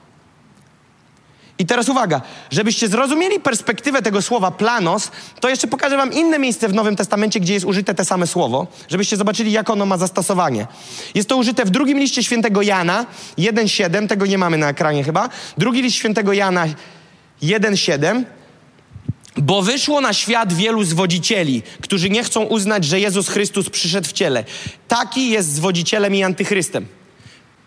I 1.59 1.65
teraz 1.65 1.89
uwaga, 1.89 2.21
żebyście 2.51 2.87
zrozumieli 2.87 3.39
perspektywę 3.39 4.01
tego 4.01 4.21
słowa 4.21 4.51
planos, 4.51 5.11
to 5.39 5.49
jeszcze 5.49 5.67
pokażę 5.67 5.97
wam 5.97 6.13
inne 6.13 6.39
miejsce 6.39 6.67
w 6.67 6.73
Nowym 6.73 6.95
Testamencie, 6.95 7.39
gdzie 7.39 7.53
jest 7.53 7.65
użyte 7.65 7.93
te 7.93 8.05
same 8.05 8.27
słowo, 8.27 8.67
żebyście 8.87 9.17
zobaczyli, 9.17 9.51
jak 9.51 9.69
ono 9.69 9.85
ma 9.85 9.97
zastosowanie. 9.97 10.67
Jest 11.15 11.29
to 11.29 11.37
użyte 11.37 11.65
w 11.65 11.69
drugim 11.69 11.99
liście 11.99 12.23
świętego 12.23 12.61
Jana 12.61 13.05
1,7, 13.37 14.07
tego 14.07 14.25
nie 14.25 14.37
mamy 14.37 14.57
na 14.57 14.69
ekranie 14.69 15.03
chyba. 15.03 15.29
Drugi 15.57 15.81
list 15.81 15.95
świętego 15.95 16.33
Jana 16.33 16.65
1,7. 17.43 18.23
Bo 19.37 19.61
wyszło 19.61 20.01
na 20.01 20.13
świat 20.13 20.53
wielu 20.53 20.83
zwodzicieli, 20.83 21.63
którzy 21.81 22.09
nie 22.09 22.23
chcą 22.23 22.43
uznać, 22.43 22.85
że 22.85 22.99
Jezus 22.99 23.29
Chrystus 23.29 23.69
przyszedł 23.69 24.07
w 24.07 24.13
ciele. 24.13 24.43
Taki 24.87 25.29
jest 25.29 25.53
zwodzicielem 25.53 26.15
i 26.15 26.23
antychrystem. 26.23 26.85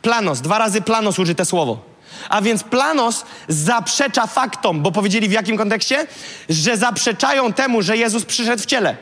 Planos, 0.03 0.41
dwa 0.41 0.59
razy 0.59 0.81
planos 0.81 1.19
użyte 1.19 1.45
słowo. 1.45 1.98
A 2.29 2.43
więc 2.43 2.63
Planos 2.63 3.25
zaprzecza 3.49 4.27
faktom, 4.27 4.83
bo 4.83 4.93
powiedzieli 4.93 5.29
w 5.29 5.33
jakim 5.33 5.57
kontekście? 5.57 6.07
Że 6.49 6.77
zaprzeczają 6.77 7.53
temu, 7.53 7.83
że 7.83 7.97
Jezus 7.97 8.25
przyszedł 8.25 8.63
w 8.63 8.67
ciele. 8.67 8.97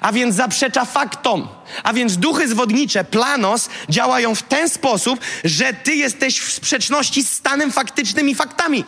A 0.00 0.12
więc 0.12 0.34
zaprzecza 0.34 0.84
faktom. 0.84 1.48
A 1.82 1.92
więc 1.92 2.16
duchy 2.16 2.48
zwodnicze, 2.48 3.04
Planos, 3.04 3.68
działają 3.88 4.34
w 4.34 4.42
ten 4.42 4.68
sposób, 4.68 5.20
że 5.44 5.72
ty 5.72 5.94
jesteś 5.94 6.40
w 6.40 6.52
sprzeczności 6.52 7.22
z 7.22 7.30
stanem 7.30 7.72
faktycznym 7.72 8.28
i 8.28 8.34
faktami. 8.34 8.84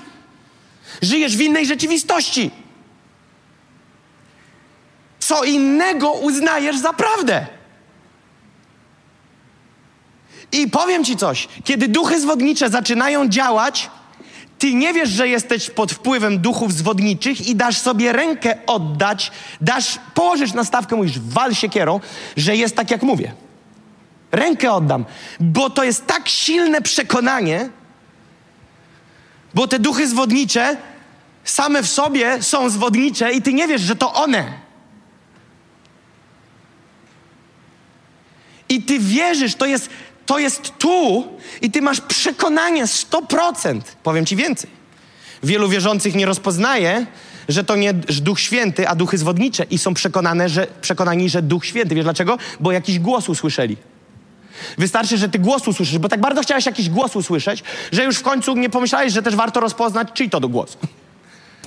Żyjesz 1.03 1.37
w 1.37 1.41
innej 1.41 1.67
rzeczywistości. 1.67 2.51
Co 5.19 5.45
innego 5.45 6.13
uznajesz 6.13 6.79
za 6.79 6.93
prawdę. 6.93 7.47
I 10.53 10.71
powiem 10.71 11.05
ci 11.05 11.17
coś, 11.17 11.49
kiedy 11.65 11.89
duchy 11.89 12.21
zwodnicze 12.21 12.71
zaczynają 12.71 13.29
działać, 13.29 13.91
ty 14.59 14.75
nie 14.75 14.93
wiesz, 14.93 15.09
że 15.09 15.29
jesteś 15.29 15.71
pod 15.71 15.93
wpływem 15.93 16.39
duchów 16.39 16.73
zwodniczych 16.73 17.49
i 17.49 17.57
dasz 17.57 17.79
sobie 17.79 18.13
rękę 18.13 18.59
oddać, 18.67 19.33
dasz, 19.61 19.99
położysz 20.15 20.53
na 20.53 20.65
stawkę, 20.65 20.97
mówisz, 20.97 21.19
wal 21.19 21.55
siekierą, 21.55 22.01
że 22.37 22.57
jest 22.57 22.77
tak, 22.77 22.91
jak 22.91 23.03
mówię. 23.03 23.33
Rękę 24.33 24.73
oddam, 24.73 25.05
bo 25.41 25.71
to 25.71 25.85
jest 25.85 26.07
tak 26.07 26.29
silne 26.29 26.83
przekonanie, 26.83 27.71
bo 29.55 29.69
te 29.69 29.79
duchy 29.79 30.09
zwodnicze 30.09 30.77
same 31.45 31.83
w 31.83 31.89
sobie 31.89 32.43
są 32.43 32.71
zwodnicze 32.71 33.33
i 33.33 33.43
ty 33.43 33.53
nie 33.53 33.69
wiesz, 33.69 33.83
że 33.83 33.97
to 33.97 34.13
one. 34.13 34.45
I 38.69 38.83
ty 38.83 38.99
wierzysz, 38.99 39.55
to 39.55 39.67
jest 39.67 39.91
to 40.31 40.39
jest 40.39 40.79
tu 40.79 41.29
i 41.63 41.71
ty 41.71 41.83
masz 41.83 42.01
przekonanie 42.01 42.85
100%. 42.85 43.81
Powiem 44.03 44.27
ci 44.27 44.37
więcej. 44.37 44.71
Wielu 45.43 45.69
wierzących 45.69 46.15
nie 46.15 46.27
rozpoznaje, 46.27 47.07
że 47.49 47.65
to 47.65 47.77
nie 47.77 47.95
Duch 47.95 48.41
Święty, 48.41 48.89
a 48.89 48.95
duchy 48.95 49.19
zwodnicze 49.19 49.65
i 49.71 49.79
są 49.79 49.95
przekonane, 49.95 50.49
że, 50.49 50.67
przekonani, 50.81 51.31
że 51.31 51.43
Duch 51.43 51.67
Święty. 51.67 51.95
Wiesz 51.95 52.05
dlaczego? 52.05 52.39
Bo 52.61 52.73
jakiś 52.73 52.99
głos 52.99 53.29
usłyszeli. 53.29 53.77
Wystarczy, 54.79 55.19
że 55.19 55.29
ty 55.29 55.39
głos 55.39 55.69
usłyszysz, 55.69 55.99
bo 55.99 56.09
tak 56.09 56.21
bardzo 56.21 56.43
chciałeś 56.43 56.67
jakiś 56.67 56.89
głos 56.89 57.17
usłyszeć, 57.17 57.63
że 57.93 58.05
już 58.05 58.17
w 58.17 58.23
końcu 58.23 58.57
nie 58.57 58.71
pomyślałeś, 58.71 59.13
że 59.13 59.23
też 59.23 59.37
warto 59.37 59.61
rozpoznać, 59.61 60.09
czyj 60.15 60.31
to 60.31 60.41
do 60.41 60.49
głosu. 60.49 60.79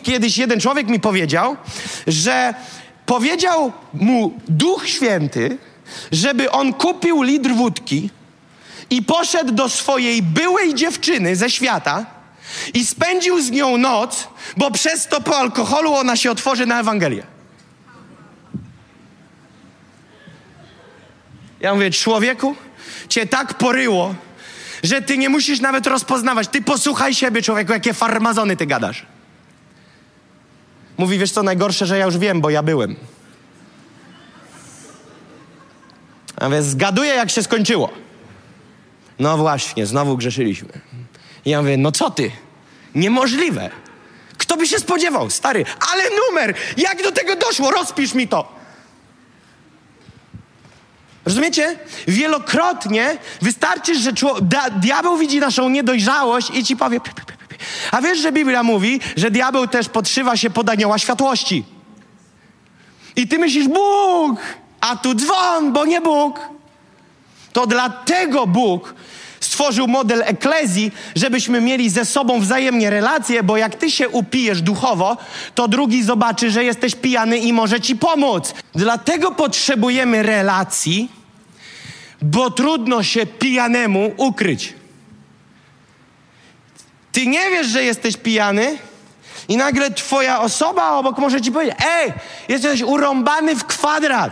Kiedyś 0.04 0.38
jeden 0.38 0.60
człowiek 0.60 0.88
mi 0.88 0.99
powiedział, 0.99 1.56
że 2.08 2.54
powiedział 3.06 3.71
mu 3.93 4.34
Duch 4.47 4.88
Święty, 4.88 5.58
żeby 6.12 6.52
on 6.52 6.73
kupił 6.73 7.21
litr 7.21 7.49
wódki, 7.49 8.10
i 8.89 9.02
poszedł 9.02 9.52
do 9.52 9.69
swojej 9.69 10.22
byłej 10.22 10.74
dziewczyny 10.74 11.36
ze 11.36 11.50
świata 11.50 12.06
i 12.74 12.86
spędził 12.86 13.41
z 13.41 13.52
nią 13.52 13.78
noc, 13.78 14.28
bo 14.58 14.72
przez 14.72 15.08
to 15.08 15.22
po 15.22 15.38
alkoholu 15.38 15.93
ona 15.93 16.15
się 16.15 16.32
otworzy 16.32 16.65
na 16.65 16.80
Ewangelię. 16.80 17.24
Ja 21.60 21.74
mówię, 21.74 21.91
człowieku, 21.91 22.56
cię 23.10 23.28
tak 23.28 23.54
poryło, 23.54 24.15
że 24.84 25.02
ty 25.02 25.17
nie 25.17 25.30
musisz 25.30 25.60
nawet 25.60 25.88
rozpoznawać. 25.88 26.48
Ty 26.48 26.62
posłuchaj 26.62 27.15
siebie, 27.15 27.41
człowieku, 27.41 27.74
jakie 27.74 27.93
farmazony 27.93 28.58
ty 28.58 28.65
gadasz. 28.65 29.06
Mówi, 30.98 31.17
wiesz 31.17 31.32
co, 31.32 31.43
najgorsze, 31.43 31.86
że 31.86 31.98
ja 31.98 32.06
już 32.06 32.17
wiem, 32.17 32.41
bo 32.41 32.50
ja 32.50 32.63
byłem. 32.63 32.96
A 36.36 36.50
więc 36.50 36.65
zgaduję, 36.65 37.13
jak 37.13 37.30
się 37.30 37.43
skończyło. 37.43 38.03
No 39.19 39.38
właśnie, 39.38 39.86
znowu 39.86 40.17
grzeszyliśmy. 40.17 40.69
I 41.45 41.49
ja 41.49 41.62
mówię, 41.62 41.78
no 41.78 41.91
co 41.91 42.12
ty? 42.12 42.32
Niemożliwe. 42.95 43.69
Kto 44.38 44.58
by 44.58 44.67
się 44.67 44.80
spodziewał, 44.80 45.30
stary? 45.30 45.65
Ale 45.91 46.04
numer! 46.10 46.54
Jak 46.78 47.04
do 47.04 47.12
tego 47.12 47.36
doszło? 47.36 47.71
Rozpisz 47.71 48.13
mi 48.13 48.28
to. 48.28 48.63
Rozumiecie? 51.26 51.80
Wielokrotnie 52.08 53.17
wystarczy, 53.41 53.99
że 53.99 54.12
diabeł 54.82 55.17
widzi 55.17 55.39
naszą 55.39 55.69
niedojrzałość 55.69 56.49
i 56.49 56.63
ci 56.63 56.78
powie. 56.78 56.99
A 57.91 58.02
wiesz, 58.02 58.19
że 58.19 58.32
Biblia 58.32 58.63
mówi, 58.63 58.99
że 59.17 59.32
diabeł 59.32 59.67
też 59.67 59.89
podszywa 59.89 60.38
się 60.38 60.49
pod 60.49 60.69
anioła 60.69 60.99
światłości. 60.99 61.65
I 63.15 63.28
ty 63.28 63.39
myślisz, 63.39 63.67
Bóg, 63.67 64.39
a 64.82 64.95
tu 64.95 65.15
dzwon, 65.15 65.73
bo 65.73 65.86
nie 65.86 66.02
Bóg. 66.02 66.39
To 67.54 67.68
dlatego 67.68 68.48
Bóg 68.48 68.96
stworzył 69.39 69.88
model 69.88 70.24
eklezji, 70.26 70.92
żebyśmy 71.16 71.62
mieli 71.62 71.89
ze 71.89 72.06
sobą 72.06 72.39
wzajemnie 72.39 72.89
relacje, 72.89 73.44
bo 73.44 73.58
jak 73.58 73.76
ty 73.76 73.92
się 73.92 74.10
upijesz 74.10 74.62
duchowo, 74.62 75.18
to 75.56 75.68
drugi 75.68 76.04
zobaczy, 76.04 76.52
że 76.52 76.63
jesteś 76.63 76.96
pijany 76.96 77.38
i 77.38 77.54
może 77.54 77.82
ci 77.82 77.96
pomóc. 77.96 78.54
Dlatego 78.76 79.32
potrzebujemy 79.32 80.24
relacji, 80.24 81.12
bo 82.22 82.52
trudno 82.52 83.04
się 83.04 83.26
pijanemu 83.26 84.12
ukryć. 84.18 84.74
Ty 87.12 87.28
nie 87.28 87.50
wiesz, 87.50 87.68
że 87.68 87.84
jesteś 87.84 88.18
pijany, 88.18 88.78
i 89.48 89.58
nagle 89.58 89.92
twoja 89.92 90.39
osoba 90.42 90.92
obok 90.92 91.18
może 91.18 91.42
ci 91.42 91.52
powiedzieć: 91.52 91.76
Ej, 91.86 92.13
jesteś 92.48 92.82
urąbany 92.82 93.56
w 93.56 93.66
kwadrat. 93.66 94.32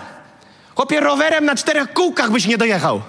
Chłopie, 0.76 1.00
rowerem 1.00 1.46
na 1.46 1.56
czterech 1.56 1.94
kółkach 1.94 2.32
byś 2.32 2.48
nie 2.48 2.58
dojechał. 2.58 3.02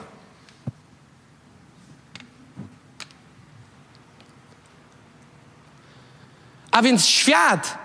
A 6.73 6.83
więc 6.83 7.07
świat, 7.07 7.79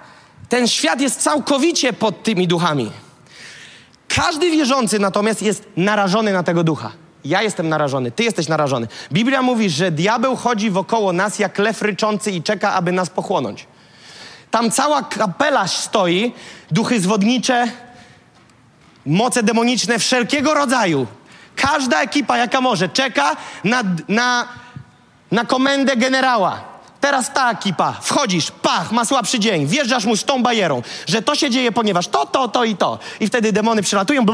ten 0.49 0.67
świat 0.67 1.01
jest 1.01 1.21
całkowicie 1.21 1.93
pod 1.93 2.23
tymi 2.23 2.47
duchami. 2.47 2.91
Każdy 4.07 4.51
wierzący 4.51 4.99
natomiast 4.99 5.41
jest 5.41 5.65
narażony 5.77 6.33
na 6.33 6.43
tego 6.43 6.63
ducha. 6.63 6.91
Ja 7.25 7.41
jestem 7.41 7.69
narażony, 7.69 8.11
ty 8.11 8.23
jesteś 8.23 8.47
narażony. 8.47 8.87
Biblia 9.11 9.41
mówi, 9.41 9.69
że 9.69 9.91
diabeł 9.91 10.35
chodzi 10.35 10.69
wokoło 10.69 11.13
nas 11.13 11.39
jak 11.39 11.57
lew 11.57 11.81
ryczący 11.81 12.31
i 12.31 12.43
czeka, 12.43 12.73
aby 12.73 12.91
nas 12.91 13.09
pochłonąć. 13.09 13.67
Tam 14.51 14.71
cała 14.71 15.03
kapela 15.03 15.67
stoi, 15.67 16.33
duchy 16.71 16.99
zwodnicze, 16.99 17.67
moce 19.05 19.43
demoniczne 19.43 19.99
wszelkiego 19.99 20.53
rodzaju. 20.53 21.07
Każda 21.55 22.01
ekipa, 22.01 22.37
jaka 22.37 22.61
może, 22.61 22.89
czeka 22.89 23.35
na, 23.63 23.83
na, 24.07 24.47
na 25.31 25.45
komendę 25.45 25.95
generała. 25.95 26.76
Teraz 27.07 27.33
ta 27.33 27.51
ekipa, 27.51 27.99
wchodzisz, 28.01 28.51
pach, 28.51 28.91
ma 28.91 29.05
słabszy 29.05 29.39
dzień, 29.39 29.67
wjeżdżasz 29.67 30.05
mu 30.05 30.15
z 30.17 30.23
tą 30.23 30.43
bajerą, 30.43 30.81
że 31.07 31.21
to 31.21 31.35
się 31.35 31.49
dzieje, 31.49 31.71
ponieważ 31.71 32.07
to, 32.07 32.25
to, 32.25 32.47
to 32.47 32.63
i 32.63 32.75
to. 32.75 32.99
I 33.19 33.27
wtedy 33.27 33.51
demony 33.51 33.81
przylatują, 33.81 34.25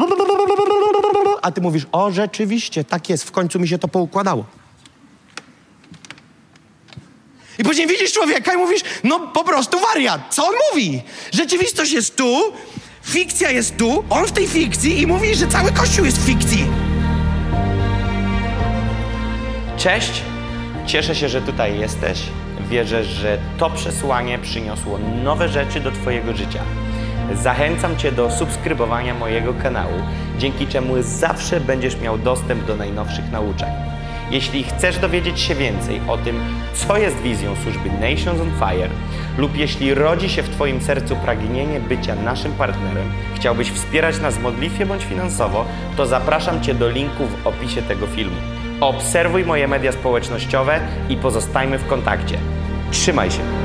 a 1.41 1.51
ty 1.51 1.61
mówisz, 1.61 1.83
o 1.91 2.11
rzeczywiście, 2.11 2.83
tak 2.83 3.09
jest, 3.09 3.23
w 3.23 3.31
końcu 3.31 3.59
mi 3.59 3.67
się 3.67 3.77
to 3.77 3.87
poukładało. 3.87 4.45
I 7.59 7.63
później 7.63 7.87
widzisz 7.87 8.13
człowieka 8.13 8.53
i 8.53 8.57
mówisz, 8.57 8.81
no 9.03 9.19
po 9.19 9.43
prostu 9.43 9.79
wariat, 9.79 10.21
co 10.29 10.47
on 10.47 10.53
mówi? 10.71 11.01
Rzeczywistość 11.31 11.91
jest 11.91 12.15
tu, 12.15 12.53
fikcja 13.03 13.51
jest 13.51 13.77
tu, 13.77 14.03
on 14.09 14.25
w 14.25 14.31
tej 14.31 14.47
fikcji 14.47 15.01
i 15.01 15.07
mówi, 15.07 15.35
że 15.35 15.47
cały 15.47 15.71
kościół 15.71 16.05
jest 16.05 16.17
w 16.17 16.25
fikcji. 16.25 16.67
Cześć, 19.77 20.21
cieszę 20.85 21.15
się, 21.15 21.29
że 21.29 21.41
tutaj 21.41 21.79
jesteś. 21.79 22.19
Wierzę, 22.69 23.03
że 23.03 23.37
to 23.57 23.69
przesłanie 23.69 24.39
przyniosło 24.39 24.99
nowe 25.23 25.49
rzeczy 25.49 25.79
do 25.79 25.91
Twojego 25.91 26.33
życia. 26.33 26.59
Zachęcam 27.33 27.97
Cię 27.97 28.11
do 28.11 28.31
subskrybowania 28.31 29.13
mojego 29.13 29.53
kanału, 29.53 29.93
dzięki 30.37 30.67
czemu 30.67 30.93
zawsze 31.01 31.59
będziesz 31.59 32.01
miał 32.01 32.17
dostęp 32.17 32.65
do 32.65 32.75
najnowszych 32.75 33.31
nauczań. 33.31 33.71
Jeśli 34.31 34.63
chcesz 34.63 34.97
dowiedzieć 34.97 35.39
się 35.39 35.55
więcej 35.55 36.01
o 36.07 36.17
tym, 36.17 36.39
co 36.73 36.97
jest 36.97 37.17
wizją 37.17 37.55
służby 37.55 37.89
Nations 37.89 38.41
on 38.41 38.51
Fire, 38.59 38.89
lub 39.37 39.57
jeśli 39.57 39.93
rodzi 39.93 40.29
się 40.29 40.43
w 40.43 40.49
Twoim 40.49 40.81
sercu 40.81 41.15
pragnienie 41.15 41.79
bycia 41.79 42.15
naszym 42.15 42.51
partnerem, 42.51 43.11
chciałbyś 43.35 43.71
wspierać 43.71 44.19
nas 44.19 44.39
modlitwie 44.39 44.85
bądź 44.85 45.03
finansowo, 45.03 45.65
to 45.97 46.05
zapraszam 46.05 46.61
Cię 46.61 46.73
do 46.73 46.89
linku 46.89 47.23
w 47.25 47.47
opisie 47.47 47.81
tego 47.81 48.07
filmu. 48.07 48.37
Obserwuj 48.81 49.45
moje 49.45 49.67
media 49.67 49.91
społecznościowe 49.91 50.79
i 51.09 51.17
pozostajmy 51.17 51.77
w 51.77 51.87
kontakcie. 51.87 52.37
Trzymaj 52.93 53.31
się! 53.31 53.62